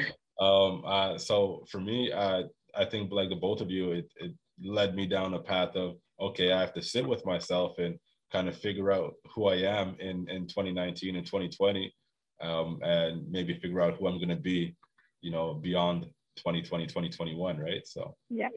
um, 0.41 0.83
uh, 0.87 1.19
so 1.19 1.67
for 1.71 1.79
me, 1.79 2.11
uh, 2.11 2.45
I 2.75 2.87
think 2.87 3.13
like 3.13 3.29
the 3.29 3.37
both 3.37 3.61
of 3.61 3.71
you, 3.71 3.93
it, 3.93 4.11
it 4.17 4.33
led 4.65 4.95
me 4.95 5.07
down 5.07 5.35
a 5.35 5.39
path 5.39 5.77
of 5.77 5.97
okay, 6.19 6.53
I 6.53 6.61
have 6.61 6.73
to 6.75 6.83
sit 6.83 7.07
with 7.07 7.27
myself 7.27 7.79
and 7.79 7.99
kind 8.33 8.49
of 8.49 8.57
figure 8.57 8.91
out 8.91 9.15
who 9.35 9.49
I 9.49 9.57
am 9.57 9.97
in 10.01 10.27
in 10.31 10.47
2019 10.47 11.17
and 11.17 11.27
2020, 11.27 11.93
um, 12.41 12.79
and 12.83 13.31
maybe 13.31 13.59
figure 13.61 13.83
out 13.83 13.97
who 13.99 14.07
I'm 14.07 14.17
going 14.17 14.29
to 14.31 14.37
be, 14.37 14.75
you 15.21 15.31
know, 15.31 15.53
beyond 15.53 16.07
2020, 16.39 16.87
2021, 16.87 17.59
right? 17.59 17.87
So 17.87 18.17
yeah. 18.31 18.49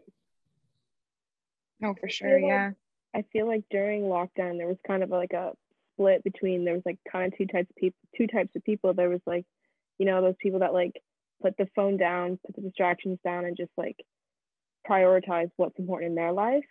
No, 1.80 1.96
for 2.00 2.10
sure, 2.10 2.38
yeah. 2.38 2.72
I 3.16 3.24
feel 3.34 3.48
like 3.48 3.64
during 3.70 4.04
lockdown 4.04 4.58
there 4.58 4.68
was 4.68 4.78
kind 4.88 5.04
of 5.04 5.10
like 5.10 5.34
a 5.34 5.52
split 5.94 6.24
between 6.24 6.64
there 6.64 6.76
was 6.76 6.84
like 6.86 6.98
kind 7.12 7.32
of 7.32 7.38
two 7.38 7.46
types 7.46 7.70
of 7.70 7.76
people, 7.76 7.98
two 8.18 8.28
types 8.28 8.56
of 8.56 8.64
people. 8.64 8.94
There 8.94 9.10
was 9.10 9.22
like, 9.26 9.46
you 9.98 10.06
know, 10.06 10.22
those 10.22 10.36
people 10.40 10.60
that 10.60 10.74
like 10.74 11.02
put 11.42 11.58
the 11.58 11.68
phone 11.76 11.98
down, 11.98 12.40
put 12.46 12.56
the 12.56 12.62
distractions 12.62 13.20
down, 13.24 13.46
and 13.46 13.58
just 13.58 13.72
like 13.78 13.98
prioritize 14.90 15.50
what's 15.58 15.78
important 15.78 16.10
in 16.10 16.16
their 16.16 16.32
life. 16.32 16.66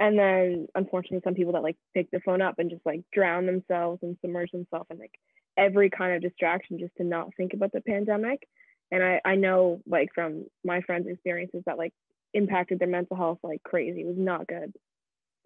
And 0.00 0.18
then 0.18 0.66
unfortunately, 0.74 1.20
some 1.24 1.34
people 1.34 1.52
that 1.52 1.62
like 1.62 1.76
pick 1.94 2.10
the 2.10 2.20
phone 2.20 2.42
up 2.42 2.58
and 2.58 2.70
just 2.70 2.84
like 2.84 3.02
drown 3.12 3.46
themselves 3.46 4.00
and 4.02 4.16
submerge 4.20 4.50
themselves 4.50 4.86
in 4.90 4.98
like 4.98 5.14
every 5.56 5.88
kind 5.88 6.14
of 6.14 6.22
distraction 6.22 6.78
just 6.78 6.96
to 6.96 7.04
not 7.04 7.30
think 7.36 7.54
about 7.54 7.72
the 7.72 7.80
pandemic. 7.80 8.48
And 8.94 9.02
I, 9.02 9.20
I 9.24 9.34
know 9.34 9.80
like 9.88 10.10
from 10.14 10.44
my 10.64 10.80
friends' 10.82 11.08
experiences 11.08 11.64
that 11.66 11.78
like 11.78 11.92
impacted 12.32 12.78
their 12.78 12.86
mental 12.86 13.16
health 13.16 13.40
like 13.42 13.60
crazy. 13.64 14.02
It 14.02 14.06
was 14.06 14.16
not 14.16 14.46
good. 14.46 14.72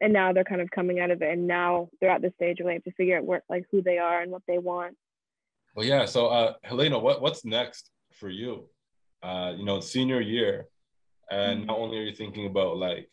And 0.02 0.12
now 0.12 0.34
they're 0.34 0.44
kind 0.44 0.60
of 0.60 0.70
coming 0.70 1.00
out 1.00 1.10
of 1.10 1.22
it 1.22 1.32
and 1.32 1.46
now 1.46 1.88
they're 1.98 2.10
at 2.10 2.20
the 2.20 2.30
stage 2.36 2.58
where 2.60 2.68
they 2.68 2.74
have 2.74 2.84
to 2.84 2.92
figure 2.92 3.16
out 3.16 3.24
where 3.24 3.42
like 3.48 3.64
who 3.72 3.80
they 3.80 3.96
are 3.96 4.20
and 4.20 4.30
what 4.30 4.42
they 4.46 4.58
want. 4.58 4.96
Well 5.74 5.86
yeah. 5.86 6.04
So 6.04 6.26
uh 6.26 6.52
Helena, 6.62 6.98
what 6.98 7.22
what's 7.22 7.42
next 7.46 7.90
for 8.12 8.28
you? 8.28 8.68
Uh, 9.22 9.54
you 9.56 9.64
know, 9.64 9.80
senior 9.80 10.20
year. 10.20 10.66
And 11.30 11.60
mm-hmm. 11.60 11.68
not 11.68 11.78
only 11.78 11.98
are 11.98 12.02
you 12.02 12.14
thinking 12.14 12.46
about 12.46 12.76
like 12.76 13.08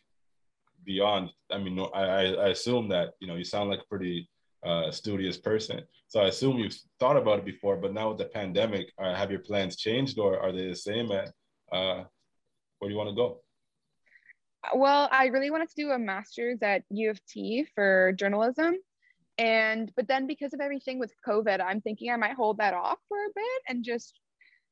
beyond, 0.84 1.30
I 1.50 1.60
mean, 1.60 1.80
I, 1.94 2.34
I 2.36 2.48
assume 2.50 2.90
that, 2.90 3.14
you 3.22 3.28
know, 3.28 3.36
you 3.36 3.46
sound 3.46 3.70
like 3.70 3.80
a 3.80 3.88
pretty 3.90 4.30
uh, 4.66 4.92
studious 4.92 5.38
person. 5.38 5.82
So 6.08 6.20
I 6.22 6.28
assume 6.28 6.58
you've 6.58 6.78
thought 7.00 7.18
about 7.18 7.40
it 7.40 7.46
before, 7.46 7.78
but 7.78 7.94
now 7.94 8.10
with 8.10 8.18
the 8.18 8.26
pandemic, 8.26 8.92
uh, 8.98 9.16
have 9.16 9.32
your 9.32 9.42
plans 9.42 9.76
changed 9.76 10.18
or 10.20 10.40
are 10.40 10.52
they 10.52 10.68
the 10.68 10.76
same? 10.76 11.12
At 11.12 11.30
uh, 11.72 12.04
where 12.80 12.90
do 12.90 12.94
you 12.94 12.98
want 12.98 13.10
to 13.10 13.16
go? 13.16 13.42
Well, 14.74 15.08
I 15.12 15.28
really 15.28 15.52
wanted 15.52 15.70
to 15.70 15.76
do 15.76 15.92
a 15.92 16.00
master's 16.00 16.60
at 16.64 16.84
U 16.90 17.12
of 17.12 17.24
T 17.28 17.68
for 17.76 18.14
journalism. 18.14 18.76
And, 19.38 19.92
but 19.96 20.08
then 20.08 20.28
because 20.28 20.54
of 20.54 20.62
everything 20.62 20.98
with 20.98 21.14
COVID, 21.28 21.62
I'm 21.62 21.82
thinking 21.82 22.12
I 22.12 22.16
might 22.16 22.36
hold 22.36 22.58
that 22.58 22.74
off 22.74 22.98
for 23.08 23.18
a 23.18 23.34
bit 23.36 23.62
and 23.68 23.84
just 23.84 24.20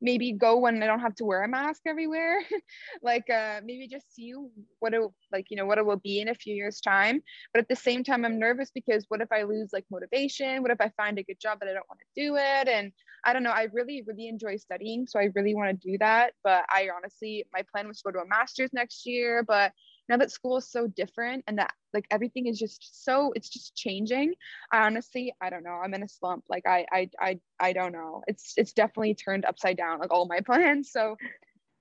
maybe 0.03 0.33
go 0.33 0.57
when 0.57 0.83
I 0.83 0.85
don't 0.85 0.99
have 0.99 1.15
to 1.15 1.25
wear 1.25 1.43
a 1.43 1.47
mask 1.47 1.81
everywhere. 1.87 2.39
like 3.01 3.29
uh, 3.29 3.61
maybe 3.63 3.87
just 3.87 4.13
see 4.13 4.33
what 4.79 4.93
it 4.93 5.01
like 5.31 5.47
you 5.49 5.57
know 5.57 5.65
what 5.65 5.77
it 5.77 5.85
will 5.85 6.01
be 6.03 6.19
in 6.19 6.27
a 6.27 6.35
few 6.35 6.53
years 6.53 6.81
time. 6.81 7.23
But 7.53 7.61
at 7.61 7.69
the 7.69 7.75
same 7.75 8.03
time, 8.03 8.25
I'm 8.25 8.37
nervous 8.37 8.69
because 8.69 9.05
what 9.07 9.21
if 9.21 9.31
I 9.31 9.43
lose 9.43 9.69
like 9.73 9.85
motivation? 9.89 10.61
What 10.61 10.71
if 10.71 10.81
I 10.81 10.91
find 10.97 11.17
a 11.17 11.23
good 11.23 11.39
job 11.39 11.57
but 11.59 11.69
I 11.69 11.73
don't 11.73 11.89
want 11.89 12.01
to 12.01 12.21
do 12.21 12.35
it? 12.35 12.67
And 12.67 12.91
I 13.25 13.31
don't 13.31 13.43
know. 13.43 13.51
I 13.51 13.67
really 13.71 14.03
really 14.05 14.27
enjoy 14.27 14.57
studying, 14.57 15.07
so 15.07 15.19
I 15.19 15.29
really 15.33 15.55
want 15.55 15.81
to 15.81 15.89
do 15.91 15.97
that. 15.99 16.33
But 16.43 16.65
I 16.69 16.89
honestly, 16.95 17.45
my 17.53 17.63
plan 17.71 17.87
was 17.87 18.01
to 18.01 18.11
go 18.11 18.19
to 18.19 18.25
a 18.25 18.27
master's 18.27 18.73
next 18.73 19.05
year, 19.05 19.43
but 19.47 19.71
now 20.09 20.17
that 20.17 20.31
school 20.31 20.57
is 20.57 20.69
so 20.69 20.87
different 20.87 21.43
and 21.47 21.57
that 21.57 21.73
like 21.93 22.05
everything 22.11 22.47
is 22.47 22.59
just 22.59 23.05
so 23.05 23.31
it's 23.35 23.49
just 23.49 23.75
changing 23.75 24.33
i 24.71 24.85
honestly 24.85 25.33
i 25.41 25.49
don't 25.49 25.63
know 25.63 25.79
i'm 25.83 25.93
in 25.93 26.03
a 26.03 26.07
slump. 26.07 26.43
Like 26.49 26.63
i 26.67 26.85
i 26.91 27.09
i, 27.19 27.39
I 27.59 27.73
don't 27.73 27.93
know. 27.93 28.23
It's 28.27 28.53
it's 28.57 28.73
definitely 28.73 29.15
turned 29.15 29.45
upside 29.45 29.77
down 29.77 29.99
like 29.99 30.11
all 30.11 30.27
my 30.27 30.39
plans. 30.45 30.91
So 30.91 31.15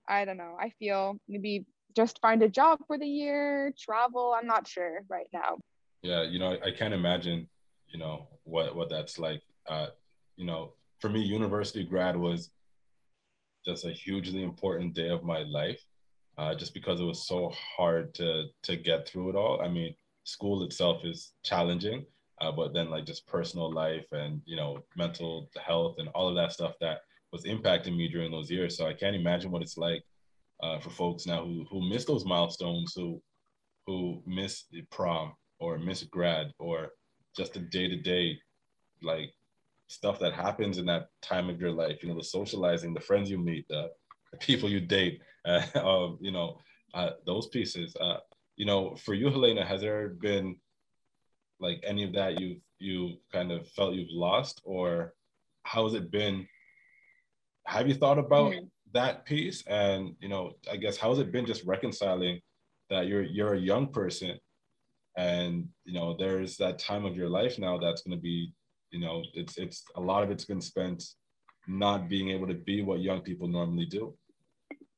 i 0.08 0.24
don't 0.24 0.36
know. 0.36 0.56
I 0.60 0.70
feel 0.78 1.18
maybe 1.28 1.66
just 1.96 2.20
find 2.20 2.42
a 2.42 2.48
job 2.48 2.80
for 2.86 2.96
the 2.98 3.06
year 3.06 3.74
travel 3.78 4.34
i'm 4.38 4.46
not 4.46 4.66
sure 4.66 5.00
right 5.08 5.28
now. 5.32 5.58
Yeah 6.02 6.22
you 6.22 6.38
know 6.38 6.56
i 6.64 6.70
can't 6.70 6.94
imagine 6.94 7.48
you 7.88 7.98
know 7.98 8.28
what 8.44 8.74
what 8.76 8.90
that's 8.90 9.18
like. 9.18 9.42
Uh 9.68 9.88
you 10.36 10.46
know 10.46 10.74
for 11.00 11.08
me 11.08 11.20
university 11.20 11.84
grad 11.84 12.16
was 12.16 12.50
just 13.64 13.84
a 13.84 13.92
hugely 13.92 14.42
important 14.42 14.94
day 14.94 15.08
of 15.08 15.22
my 15.22 15.42
life 15.42 15.80
uh, 16.38 16.54
just 16.54 16.74
because 16.74 17.00
it 17.00 17.04
was 17.04 17.26
so 17.26 17.52
hard 17.76 18.14
to 18.14 18.44
to 18.62 18.76
get 18.76 19.08
through 19.08 19.30
it 19.30 19.36
all. 19.36 19.60
I 19.60 19.68
mean, 19.68 19.94
school 20.24 20.62
itself 20.62 21.04
is 21.04 21.32
challenging, 21.42 22.06
uh, 22.40 22.52
but 22.52 22.72
then 22.72 22.90
like 22.90 23.06
just 23.06 23.26
personal 23.26 23.72
life 23.72 24.06
and 24.12 24.40
you 24.44 24.56
know 24.56 24.82
mental 24.96 25.50
health 25.64 25.96
and 25.98 26.08
all 26.08 26.28
of 26.28 26.34
that 26.36 26.52
stuff 26.52 26.74
that 26.80 27.00
was 27.32 27.44
impacting 27.44 27.96
me 27.96 28.08
during 28.08 28.30
those 28.30 28.50
years. 28.50 28.76
So 28.76 28.86
I 28.86 28.94
can't 28.94 29.16
imagine 29.16 29.50
what 29.50 29.62
it's 29.62 29.78
like 29.78 30.02
uh, 30.62 30.78
for 30.78 30.90
folks 30.90 31.26
now 31.26 31.44
who 31.44 31.64
who 31.70 31.88
miss 31.88 32.04
those 32.04 32.24
milestones, 32.24 32.94
who 32.94 33.20
who 33.86 34.22
miss 34.26 34.64
the 34.70 34.82
prom 34.90 35.32
or 35.58 35.78
miss 35.78 36.02
grad 36.04 36.52
or 36.58 36.90
just 37.36 37.54
the 37.54 37.60
day 37.60 37.88
to 37.88 37.96
day 37.96 38.38
like 39.02 39.32
stuff 39.88 40.18
that 40.18 40.32
happens 40.32 40.78
in 40.78 40.86
that 40.86 41.08
time 41.20 41.50
of 41.50 41.60
your 41.60 41.70
life. 41.70 42.02
You 42.02 42.08
know, 42.08 42.16
the 42.16 42.24
socializing, 42.24 42.94
the 42.94 43.00
friends 43.00 43.30
you 43.30 43.38
meet, 43.38 43.66
the 43.68 43.90
the 44.32 44.38
people 44.38 44.68
you 44.68 44.80
date, 44.80 45.20
uh, 45.44 45.62
um, 45.76 46.18
you 46.20 46.32
know, 46.32 46.58
uh, 46.94 47.10
those 47.26 47.46
pieces. 47.48 47.94
Uh, 48.00 48.18
you 48.56 48.66
know, 48.66 48.96
for 48.96 49.14
you, 49.14 49.30
Helena, 49.30 49.64
has 49.64 49.80
there 49.80 50.08
been 50.08 50.56
like 51.60 51.82
any 51.86 52.04
of 52.04 52.12
that 52.14 52.40
you 52.40 52.60
you 52.78 53.14
kind 53.32 53.52
of 53.52 53.68
felt 53.70 53.94
you've 53.94 54.10
lost, 54.10 54.60
or 54.64 55.14
how 55.62 55.84
has 55.84 55.94
it 55.94 56.10
been? 56.10 56.46
Have 57.66 57.86
you 57.86 57.94
thought 57.94 58.18
about 58.18 58.52
mm-hmm. 58.52 58.66
that 58.92 59.24
piece? 59.24 59.62
And 59.66 60.14
you 60.20 60.28
know, 60.28 60.52
I 60.70 60.76
guess 60.76 60.96
how 60.96 61.10
has 61.10 61.18
it 61.18 61.32
been 61.32 61.46
just 61.46 61.64
reconciling 61.64 62.40
that 62.90 63.06
you're 63.06 63.22
you're 63.22 63.54
a 63.54 63.60
young 63.60 63.88
person, 63.88 64.38
and 65.16 65.68
you 65.84 65.94
know, 65.94 66.16
there's 66.18 66.56
that 66.58 66.78
time 66.78 67.04
of 67.04 67.16
your 67.16 67.28
life 67.28 67.58
now 67.58 67.78
that's 67.78 68.02
going 68.02 68.16
to 68.16 68.22
be, 68.22 68.52
you 68.90 69.00
know, 69.00 69.22
it's 69.34 69.56
it's 69.56 69.84
a 69.96 70.00
lot 70.00 70.22
of 70.22 70.30
it's 70.30 70.44
been 70.44 70.60
spent 70.60 71.02
not 71.68 72.08
being 72.08 72.30
able 72.30 72.46
to 72.48 72.54
be 72.54 72.82
what 72.82 73.00
young 73.00 73.20
people 73.20 73.46
normally 73.46 73.86
do 73.86 74.12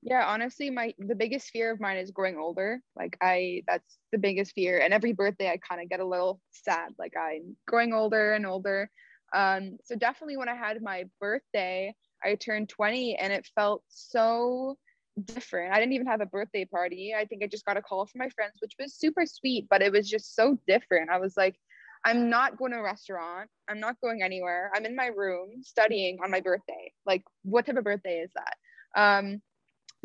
yeah 0.04 0.26
honestly 0.26 0.70
my 0.70 0.94
the 0.98 1.14
biggest 1.14 1.50
fear 1.50 1.72
of 1.72 1.80
mine 1.80 1.96
is 1.96 2.10
growing 2.10 2.36
older 2.38 2.80
like 2.94 3.16
i 3.20 3.62
that's 3.66 3.98
the 4.12 4.18
biggest 4.18 4.52
fear 4.52 4.78
and 4.78 4.94
every 4.94 5.12
birthday 5.12 5.50
i 5.50 5.56
kind 5.56 5.82
of 5.82 5.88
get 5.88 6.00
a 6.00 6.06
little 6.06 6.40
sad 6.52 6.90
like 6.98 7.14
i'm 7.20 7.56
growing 7.66 7.92
older 7.92 8.32
and 8.34 8.46
older 8.46 8.88
um 9.34 9.76
so 9.82 9.96
definitely 9.96 10.36
when 10.36 10.48
i 10.48 10.54
had 10.54 10.80
my 10.82 11.04
birthday 11.20 11.92
i 12.22 12.34
turned 12.36 12.68
20 12.68 13.16
and 13.16 13.32
it 13.32 13.48
felt 13.56 13.82
so 13.88 14.76
different. 15.22 15.72
I 15.72 15.78
didn't 15.78 15.92
even 15.92 16.06
have 16.06 16.20
a 16.20 16.26
birthday 16.26 16.64
party. 16.64 17.14
I 17.16 17.24
think 17.24 17.42
I 17.42 17.46
just 17.46 17.64
got 17.64 17.76
a 17.76 17.82
call 17.82 18.06
from 18.06 18.20
my 18.20 18.28
friends, 18.30 18.54
which 18.60 18.74
was 18.78 18.94
super 18.94 19.26
sweet, 19.26 19.66
but 19.70 19.82
it 19.82 19.92
was 19.92 20.08
just 20.08 20.34
so 20.34 20.58
different. 20.66 21.10
I 21.10 21.18
was 21.18 21.36
like, 21.36 21.56
I'm 22.04 22.28
not 22.28 22.58
going 22.58 22.72
to 22.72 22.78
a 22.78 22.82
restaurant. 22.82 23.48
I'm 23.68 23.80
not 23.80 24.00
going 24.02 24.22
anywhere. 24.22 24.70
I'm 24.74 24.84
in 24.84 24.94
my 24.94 25.06
room 25.06 25.62
studying 25.62 26.18
on 26.22 26.30
my 26.30 26.40
birthday. 26.40 26.92
Like, 27.06 27.22
what 27.42 27.66
type 27.66 27.76
of 27.76 27.84
birthday 27.84 28.18
is 28.18 28.30
that? 28.34 28.56
Um, 29.00 29.40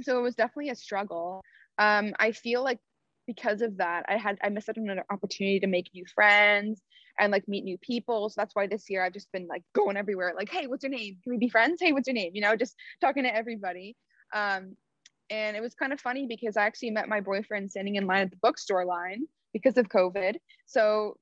so 0.03 0.17
it 0.19 0.21
was 0.21 0.35
definitely 0.35 0.69
a 0.69 0.75
struggle. 0.75 1.41
Um, 1.77 2.13
I 2.19 2.31
feel 2.31 2.63
like 2.63 2.79
because 3.27 3.61
of 3.61 3.77
that, 3.77 4.05
I 4.09 4.17
had 4.17 4.37
I 4.43 4.49
missed 4.49 4.69
out 4.69 4.77
on 4.77 4.89
an 4.89 5.01
opportunity 5.11 5.59
to 5.59 5.67
make 5.67 5.89
new 5.93 6.03
friends 6.13 6.81
and 7.19 7.31
like 7.31 7.47
meet 7.47 7.63
new 7.63 7.77
people. 7.77 8.29
So 8.29 8.41
that's 8.41 8.55
why 8.55 8.67
this 8.67 8.89
year 8.89 9.05
I've 9.05 9.13
just 9.13 9.31
been 9.31 9.47
like 9.47 9.63
going 9.75 9.97
everywhere, 9.97 10.33
like, 10.35 10.49
hey, 10.49 10.67
what's 10.67 10.83
your 10.83 10.91
name? 10.91 11.17
Can 11.23 11.31
we 11.31 11.37
be 11.37 11.49
friends? 11.49 11.79
Hey, 11.81 11.91
what's 11.91 12.07
your 12.07 12.15
name? 12.15 12.31
You 12.33 12.41
know, 12.41 12.55
just 12.55 12.75
talking 13.01 13.23
to 13.23 13.35
everybody. 13.35 13.95
Um, 14.33 14.75
and 15.29 15.55
it 15.55 15.61
was 15.61 15.75
kind 15.75 15.93
of 15.93 15.99
funny 15.99 16.25
because 16.27 16.57
I 16.57 16.65
actually 16.65 16.91
met 16.91 17.07
my 17.07 17.21
boyfriend 17.21 17.69
standing 17.69 17.95
in 17.95 18.07
line 18.07 18.23
at 18.23 18.31
the 18.31 18.37
bookstore 18.41 18.85
line 18.85 19.25
because 19.53 19.77
of 19.77 19.89
COVID. 19.89 20.35
So 20.65 21.17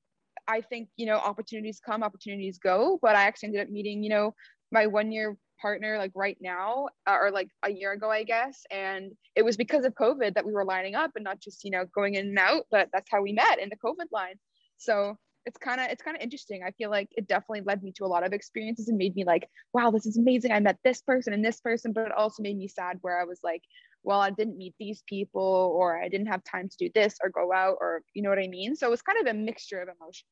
I 0.46 0.62
think, 0.62 0.88
you 0.96 1.06
know, 1.06 1.16
opportunities 1.16 1.80
come, 1.84 2.02
opportunities 2.02 2.58
go. 2.58 2.98
But 3.02 3.16
I 3.16 3.24
actually 3.24 3.48
ended 3.48 3.62
up 3.62 3.70
meeting, 3.70 4.02
you 4.02 4.10
know, 4.10 4.34
my 4.72 4.86
one 4.86 5.12
year 5.12 5.36
partner 5.60 5.98
like 5.98 6.12
right 6.14 6.38
now 6.40 6.86
uh, 7.06 7.16
or 7.20 7.30
like 7.30 7.48
a 7.64 7.70
year 7.70 7.92
ago 7.92 8.10
i 8.10 8.22
guess 8.22 8.64
and 8.70 9.12
it 9.34 9.44
was 9.44 9.56
because 9.56 9.84
of 9.84 9.94
covid 9.94 10.34
that 10.34 10.46
we 10.46 10.52
were 10.52 10.64
lining 10.64 10.94
up 10.94 11.10
and 11.16 11.24
not 11.24 11.40
just 11.40 11.64
you 11.64 11.70
know 11.70 11.84
going 11.94 12.14
in 12.14 12.28
and 12.28 12.38
out 12.38 12.64
but 12.70 12.88
that's 12.92 13.08
how 13.10 13.20
we 13.20 13.32
met 13.32 13.58
in 13.58 13.68
the 13.68 13.76
covid 13.76 14.06
line. 14.12 14.36
So 14.76 15.16
it's 15.46 15.58
kind 15.58 15.80
of 15.80 15.88
it's 15.90 16.02
kind 16.02 16.16
of 16.16 16.22
interesting. 16.22 16.62
I 16.66 16.72
feel 16.72 16.90
like 16.90 17.08
it 17.12 17.26
definitely 17.26 17.62
led 17.62 17.82
me 17.82 17.92
to 17.96 18.04
a 18.04 18.06
lot 18.06 18.24
of 18.24 18.32
experiences 18.32 18.88
and 18.88 18.98
made 18.98 19.14
me 19.16 19.24
like 19.24 19.48
wow 19.72 19.90
this 19.90 20.06
is 20.06 20.18
amazing. 20.18 20.52
I 20.52 20.60
met 20.60 20.78
this 20.84 21.02
person 21.02 21.32
and 21.32 21.44
this 21.44 21.60
person 21.60 21.92
but 21.92 22.06
it 22.06 22.12
also 22.12 22.42
made 22.42 22.56
me 22.56 22.68
sad 22.68 22.98
where 23.00 23.20
i 23.20 23.24
was 23.24 23.40
like 23.42 23.62
well 24.02 24.20
i 24.20 24.30
didn't 24.30 24.56
meet 24.56 24.74
these 24.78 25.02
people 25.08 25.74
or 25.76 26.00
i 26.00 26.08
didn't 26.08 26.28
have 26.28 26.42
time 26.44 26.68
to 26.68 26.76
do 26.78 26.90
this 26.94 27.16
or 27.22 27.30
go 27.30 27.52
out 27.52 27.76
or 27.80 28.02
you 28.14 28.22
know 28.22 28.30
what 28.30 28.38
i 28.38 28.48
mean? 28.48 28.76
So 28.76 28.92
it's 28.92 29.02
kind 29.02 29.18
of 29.20 29.26
a 29.26 29.34
mixture 29.34 29.80
of 29.80 29.88
emotion. 29.88 30.26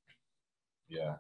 Yeah. 0.88 1.16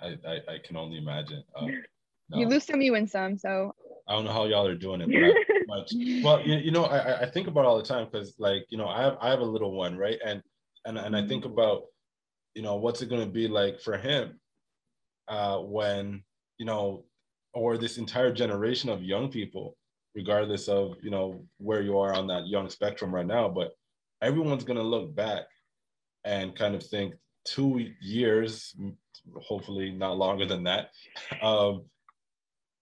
I 0.00 0.16
i, 0.26 0.54
I 0.54 0.58
can 0.64 0.76
only 0.76 0.98
imagine. 0.98 1.42
Uh, 1.54 1.66
no. 2.30 2.38
you 2.38 2.46
lose 2.46 2.64
some 2.64 2.80
you 2.80 2.92
win 2.92 3.06
some 3.06 3.36
so 3.36 3.74
i 4.08 4.12
don't 4.12 4.24
know 4.24 4.32
how 4.32 4.44
y'all 4.44 4.66
are 4.66 4.74
doing 4.74 5.00
it 5.00 5.08
but 5.68 5.90
well 6.24 6.40
you, 6.40 6.56
you 6.56 6.70
know 6.70 6.84
I, 6.84 7.22
I 7.22 7.30
think 7.30 7.46
about 7.46 7.64
all 7.64 7.76
the 7.76 7.84
time 7.84 8.08
because 8.10 8.34
like 8.38 8.64
you 8.68 8.78
know 8.78 8.88
i 8.88 9.02
have 9.02 9.16
i 9.20 9.30
have 9.30 9.40
a 9.40 9.44
little 9.44 9.72
one 9.72 9.96
right 9.96 10.18
and 10.24 10.42
and, 10.84 10.98
and 10.98 11.16
i 11.16 11.26
think 11.26 11.44
mm-hmm. 11.44 11.52
about 11.52 11.82
you 12.54 12.62
know 12.62 12.76
what's 12.76 13.02
it 13.02 13.08
going 13.08 13.24
to 13.24 13.30
be 13.30 13.48
like 13.48 13.80
for 13.80 13.96
him 13.96 14.40
uh 15.28 15.58
when 15.58 16.22
you 16.58 16.66
know 16.66 17.04
or 17.52 17.76
this 17.76 17.98
entire 17.98 18.32
generation 18.32 18.90
of 18.90 19.02
young 19.02 19.28
people 19.28 19.76
regardless 20.14 20.68
of 20.68 20.96
you 21.02 21.10
know 21.10 21.44
where 21.58 21.82
you 21.82 21.98
are 21.98 22.14
on 22.14 22.26
that 22.26 22.46
young 22.46 22.68
spectrum 22.68 23.14
right 23.14 23.26
now 23.26 23.48
but 23.48 23.72
everyone's 24.22 24.64
going 24.64 24.76
to 24.76 24.82
look 24.82 25.14
back 25.14 25.44
and 26.24 26.56
kind 26.56 26.74
of 26.74 26.82
think 26.82 27.14
two 27.44 27.88
years 28.00 28.74
hopefully 29.40 29.90
not 29.90 30.16
longer 30.16 30.46
than 30.46 30.64
that 30.64 30.90
um, 31.42 31.84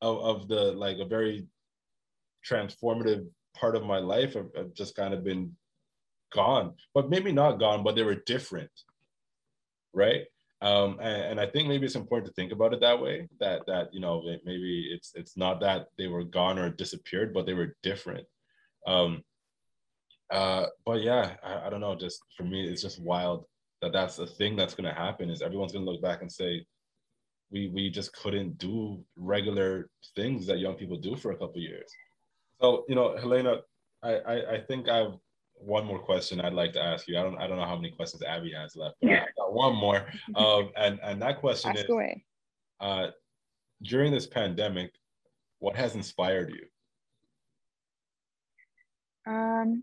of, 0.01 0.19
of 0.19 0.49
the 0.49 0.73
like 0.73 0.99
a 0.99 1.05
very 1.05 1.47
transformative 2.49 3.27
part 3.55 3.77
of 3.77 3.85
my 3.85 3.99
life 3.99 4.35
have, 4.35 4.51
have 4.57 4.73
just 4.75 4.95
kind 4.95 5.13
of 5.13 5.25
been 5.25 5.55
gone 6.33 6.75
but 6.95 7.11
maybe 7.11 7.33
not 7.33 7.59
gone 7.59 7.83
but 7.83 7.97
they 7.97 8.03
were 8.03 8.23
different 8.27 8.71
right 9.93 10.25
um, 10.61 10.99
and, 11.01 11.23
and, 11.23 11.41
I 11.41 11.47
think 11.47 11.69
maybe 11.69 11.87
it's 11.87 11.95
important 11.95 12.27
to 12.27 12.33
think 12.35 12.51
about 12.51 12.75
it 12.75 12.81
that 12.81 13.01
way. 13.01 13.29
That 13.39 13.65
that 13.69 13.95
you 13.95 14.01
know 14.01 14.23
maybe 14.45 14.91
it's 14.93 15.13
it's 15.15 15.37
not 15.37 15.61
that 15.61 15.87
they 15.97 16.09
were 16.09 16.25
gone 16.25 16.59
or 16.59 16.69
disappeared, 16.69 17.33
but 17.33 17.47
they 17.47 17.55
were 17.55 17.77
different. 17.85 18.27
Um, 18.85 19.23
uh, 20.33 20.67
but 20.85 21.03
yeah, 21.03 21.37
I, 21.45 21.67
I 21.67 21.71
don't 21.71 21.81
know. 21.81 21.95
Just 21.95 22.23
for 22.37 22.43
me, 22.43 22.69
it's 22.69 22.83
just 22.83 23.01
wild 23.01 23.45
that 23.83 23.93
that's 23.93 24.17
the 24.17 24.27
thing 24.27 24.57
that's 24.57 24.75
going 24.75 24.93
to 24.93 25.01
happen. 25.01 25.31
Is 25.31 25.43
everyone's 25.43 25.73
going 25.73 25.85
to 25.85 25.91
look 25.91 26.03
back 26.03 26.23
and 26.23 26.33
say, 26.33 26.67
we 27.51 27.69
we 27.69 27.91
just 27.91 28.13
couldn't 28.13 28.59
do 28.59 29.03
regular 29.17 29.91
things 30.15 30.47
that 30.47 30.59
young 30.59 30.75
people 30.75 30.97
do 30.97 31.17
for 31.17 31.33
a 31.33 31.37
couple 31.37 31.61
years. 31.61 31.91
So 32.61 32.85
you 32.89 32.95
know, 32.95 33.17
Helena, 33.17 33.61
I 34.03 34.15
I, 34.15 34.55
I 34.55 34.61
think 34.61 34.89
I've 34.89 35.15
one 35.61 35.85
more 35.85 35.99
question 35.99 36.41
I'd 36.41 36.53
like 36.53 36.73
to 36.75 36.83
ask 36.83 37.09
you. 37.09 37.19
I 37.19 37.23
don't 37.23 37.39
I 37.39 37.47
don't 37.47 37.57
know 37.59 37.65
how 37.65 37.77
many 37.77 37.91
questions 37.91 38.23
Abby 38.23 38.53
has 38.53 38.77
left. 38.77 38.97
Yeah. 39.01 39.23
I 39.23 39.27
got 39.37 39.53
one 39.53 39.75
more. 39.75 40.07
Um, 40.37 40.71
and 40.77 41.01
and 41.03 41.21
that 41.23 41.41
question 41.41 41.71
ask 41.73 41.85
is 41.85 41.91
away. 41.91 42.25
Uh, 42.81 43.09
during 43.83 44.13
this 44.13 44.27
pandemic, 44.27 44.93
what 45.59 45.75
has 45.75 45.95
inspired 45.95 46.51
you? 46.51 46.67
Um, 49.33 49.83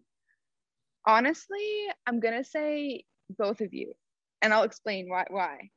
honestly, 1.05 1.87
I'm 2.07 2.19
gonna 2.19 2.43
say 2.43 3.03
both 3.37 3.61
of 3.61 3.73
you, 3.73 3.93
and 4.41 4.53
I'll 4.53 4.63
explain 4.63 5.09
why. 5.09 5.25
Why? 5.29 5.71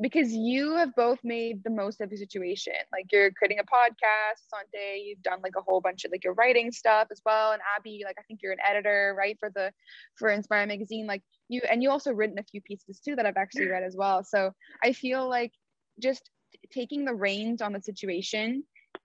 Because 0.00 0.32
you 0.32 0.76
have 0.76 0.94
both 0.94 1.18
made 1.24 1.62
the 1.64 1.70
most 1.70 2.00
of 2.00 2.10
the 2.10 2.16
situation. 2.16 2.74
Like 2.92 3.06
you're 3.10 3.30
creating 3.32 3.58
a 3.58 3.64
podcast, 3.64 4.42
Sante, 4.48 5.02
you've 5.04 5.22
done 5.22 5.40
like 5.42 5.54
a 5.56 5.62
whole 5.62 5.80
bunch 5.80 6.04
of 6.04 6.10
like 6.10 6.24
your 6.24 6.34
writing 6.34 6.70
stuff 6.72 7.08
as 7.10 7.20
well. 7.24 7.52
And 7.52 7.62
Abby, 7.76 8.02
like 8.04 8.16
I 8.18 8.22
think 8.22 8.40
you're 8.42 8.52
an 8.52 8.58
editor, 8.66 9.14
right, 9.16 9.36
for 9.38 9.50
the 9.50 9.72
for 10.16 10.28
Inspire 10.28 10.66
magazine. 10.66 11.06
Like 11.06 11.22
you 11.48 11.62
and 11.70 11.82
you 11.82 11.90
also 11.90 12.12
written 12.12 12.38
a 12.38 12.44
few 12.44 12.60
pieces 12.60 13.00
too 13.00 13.16
that 13.16 13.26
I've 13.26 13.36
actually 13.36 13.66
read 13.66 13.82
as 13.82 13.96
well. 13.96 14.24
So 14.24 14.52
I 14.82 14.92
feel 14.92 15.28
like 15.28 15.52
just 16.00 16.28
taking 16.72 17.04
the 17.04 17.14
reins 17.14 17.62
on 17.62 17.72
the 17.72 17.80
situation 17.80 18.64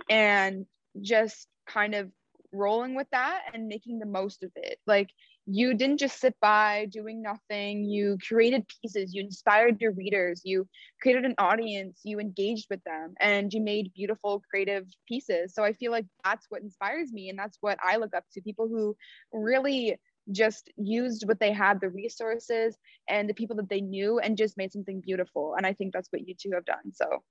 and 0.10 0.66
just 1.02 1.48
kind 1.68 1.96
of 1.96 2.12
rolling 2.54 2.96
with 2.96 3.08
that 3.12 3.42
and 3.54 3.68
making 3.68 4.00
the 4.00 4.06
most 4.06 4.44
of 4.44 4.52
it. 4.56 4.78
Like 4.86 5.10
you 5.54 5.74
didn't 5.74 6.00
just 6.00 6.20
sit 6.20 6.36
by 6.42 6.88
doing 6.92 7.22
nothing. 7.22 7.84
You 7.84 8.18
created 8.28 8.66
pieces, 8.82 9.14
you 9.14 9.22
inspired 9.22 9.82
your 9.82 9.92
readers, 9.92 10.42
you 10.46 10.68
created 11.02 11.26
an 11.26 11.36
audience, 11.38 12.00
you 12.04 12.20
engaged 12.20 12.68
with 12.70 12.84
them, 12.84 13.14
and 13.20 13.52
you 13.54 13.62
made 13.62 13.94
beautiful, 13.94 14.42
creative 14.50 14.86
pieces. 15.08 15.54
So 15.54 15.64
I 15.64 15.74
feel 15.74 15.92
like 15.92 16.06
that's 16.24 16.46
what 16.50 16.62
inspires 16.62 17.12
me. 17.12 17.30
And 17.30 17.38
that's 17.38 17.58
what 17.62 17.78
I 17.84 17.98
look 17.98 18.16
up 18.16 18.24
to 18.34 18.42
people 18.42 18.68
who 18.68 18.96
really 19.34 19.98
just 20.32 20.70
used 20.78 21.28
what 21.28 21.40
they 21.40 21.52
had 21.52 21.82
the 21.82 21.90
resources 21.90 22.78
and 23.10 23.30
the 23.30 23.34
people 23.34 23.56
that 23.56 23.70
they 23.70 23.82
knew 23.82 24.20
and 24.20 24.38
just 24.38 24.58
made 24.58 24.72
something 24.72 25.02
beautiful 25.02 25.56
and 25.58 25.66
i 25.66 25.74
think 25.74 25.92
that's 25.92 26.10
what 26.12 26.28
you 26.28 26.36
two 26.40 26.52
have 26.54 26.64
done 26.64 26.94
so 26.94 27.24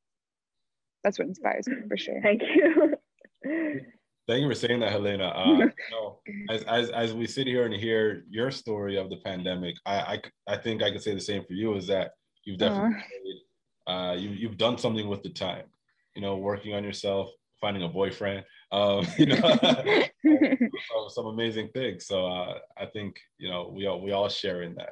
that's 1.05 1.19
what 1.19 1.29
inspires 1.29 1.69
me 1.69 1.77
for 1.89 1.97
sure 1.97 2.21
thank 2.21 2.43
you 2.43 2.95
Thank 4.31 4.43
you 4.43 4.49
for 4.49 4.55
saying 4.55 4.79
that, 4.79 4.93
Helena. 4.93 5.25
Uh, 5.25 5.45
you 5.59 5.73
know, 5.91 6.21
as, 6.51 6.63
as, 6.63 6.91
as 6.91 7.13
we 7.13 7.27
sit 7.27 7.49
here 7.49 7.65
and 7.65 7.75
hear 7.75 8.23
your 8.31 8.53
story 8.53 8.97
of 8.97 9.11
the 9.11 9.17
pandemic, 9.25 9.75
I, 9.85 9.97
I, 9.97 10.23
I 10.55 10.57
think 10.57 10.85
I 10.85 10.93
could 10.93 11.03
say 11.03 11.15
the 11.15 11.21
same 11.21 11.45
for 11.45 11.55
you 11.55 11.75
is 11.75 11.89
that 11.89 12.13
you've 12.45 12.59
definitely 12.59 12.95
uh, 13.89 13.91
uh 13.91 14.13
you, 14.13 14.31
you've 14.31 14.57
done 14.57 14.79
something 14.79 15.09
with 15.09 15.25
the 15.25 15.31
time, 15.31 15.65
you 16.15 16.23
know, 16.23 16.37
working 16.37 16.77
on 16.77 16.85
yourself, 16.85 17.29
finding 17.61 17.83
a 17.83 17.89
boyfriend, 17.89 18.45
um, 18.71 19.05
you 19.19 19.27
know, 19.27 19.41
some, 20.23 21.09
some 21.09 21.27
amazing 21.27 21.71
things. 21.75 22.07
So 22.07 22.25
uh, 22.25 22.59
I 22.79 22.87
think, 22.87 23.17
you 23.39 23.51
know, 23.51 23.73
we 23.75 23.89
all, 23.89 24.01
we 24.01 24.13
all 24.13 24.29
share 24.29 24.63
in 24.63 24.77
that. 24.77 24.91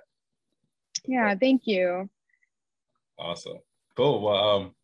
Yeah, 1.06 1.32
thank 1.36 1.62
you. 1.64 2.10
Awesome. 3.16 3.58
Cool. 3.96 4.20
Well, 4.20 4.48
um, 4.48 4.74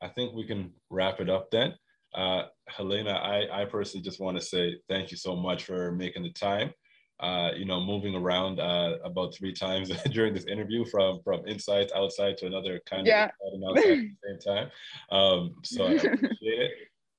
I 0.00 0.06
think 0.06 0.34
we 0.34 0.44
can 0.44 0.70
wrap 0.88 1.18
it 1.18 1.28
up 1.28 1.50
then. 1.50 1.74
Uh, 2.14 2.44
Helena, 2.68 3.12
I, 3.12 3.62
I 3.62 3.64
personally 3.64 4.04
just 4.04 4.20
want 4.20 4.36
to 4.36 4.42
say 4.42 4.76
thank 4.88 5.10
you 5.10 5.16
so 5.16 5.34
much 5.34 5.64
for 5.64 5.92
making 5.92 6.22
the 6.22 6.32
time. 6.32 6.72
Uh, 7.20 7.50
you 7.56 7.64
know, 7.64 7.80
moving 7.80 8.14
around 8.14 8.58
uh, 8.58 8.96
about 9.04 9.34
three 9.34 9.52
times 9.52 9.90
during 10.10 10.34
this 10.34 10.46
interview 10.46 10.84
from 10.84 11.20
from 11.22 11.46
inside 11.46 11.88
to 11.88 11.96
outside 11.96 12.36
to 12.36 12.46
another 12.46 12.80
kind 12.86 13.06
yeah. 13.06 13.30
of 13.52 13.62
outside 13.68 13.90
at 13.90 13.98
the 13.98 14.16
same 14.24 14.54
time. 14.54 14.70
Um, 15.10 15.54
so 15.62 15.86
I 15.86 15.90
appreciate 15.92 16.38
it, 16.42 16.72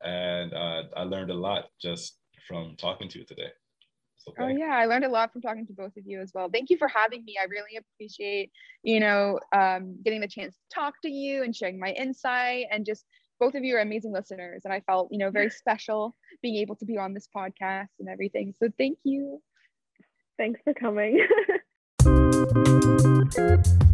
and 0.03 0.53
uh, 0.53 0.83
I 0.97 1.03
learned 1.03 1.31
a 1.31 1.35
lot 1.35 1.69
just 1.81 2.17
from 2.47 2.75
talking 2.77 3.07
to 3.09 3.19
you 3.19 3.25
today. 3.25 3.49
So 4.17 4.33
oh 4.39 4.47
yeah, 4.47 4.75
I 4.75 4.85
learned 4.85 5.05
a 5.05 5.09
lot 5.09 5.31
from 5.31 5.41
talking 5.41 5.67
to 5.67 5.73
both 5.73 5.95
of 5.97 6.05
you 6.05 6.19
as 6.19 6.31
well. 6.33 6.49
Thank 6.51 6.69
you 6.69 6.77
for 6.77 6.87
having 6.87 7.23
me. 7.23 7.35
I 7.39 7.45
really 7.45 7.77
appreciate, 7.77 8.51
you 8.83 8.99
know, 8.99 9.39
um, 9.53 9.97
getting 10.03 10.19
the 10.19 10.27
chance 10.27 10.55
to 10.55 10.75
talk 10.75 10.95
to 11.03 11.09
you 11.09 11.43
and 11.43 11.55
sharing 11.55 11.79
my 11.79 11.91
insight 11.91 12.65
and 12.71 12.85
just 12.85 13.05
both 13.45 13.55
of 13.55 13.63
you 13.63 13.75
are 13.75 13.81
amazing 13.81 14.11
listeners 14.11 14.61
and 14.65 14.73
i 14.73 14.79
felt 14.81 15.07
you 15.11 15.19
know 15.19 15.29
very 15.29 15.49
special 15.49 16.15
being 16.41 16.55
able 16.57 16.75
to 16.75 16.85
be 16.85 16.97
on 16.97 17.13
this 17.13 17.27
podcast 17.35 17.89
and 17.99 18.09
everything. 18.09 18.53
So 18.59 18.69
thank 18.77 18.99
you. 19.03 19.41
Thanks 20.37 20.61
for 20.63 20.73
coming 20.73 21.25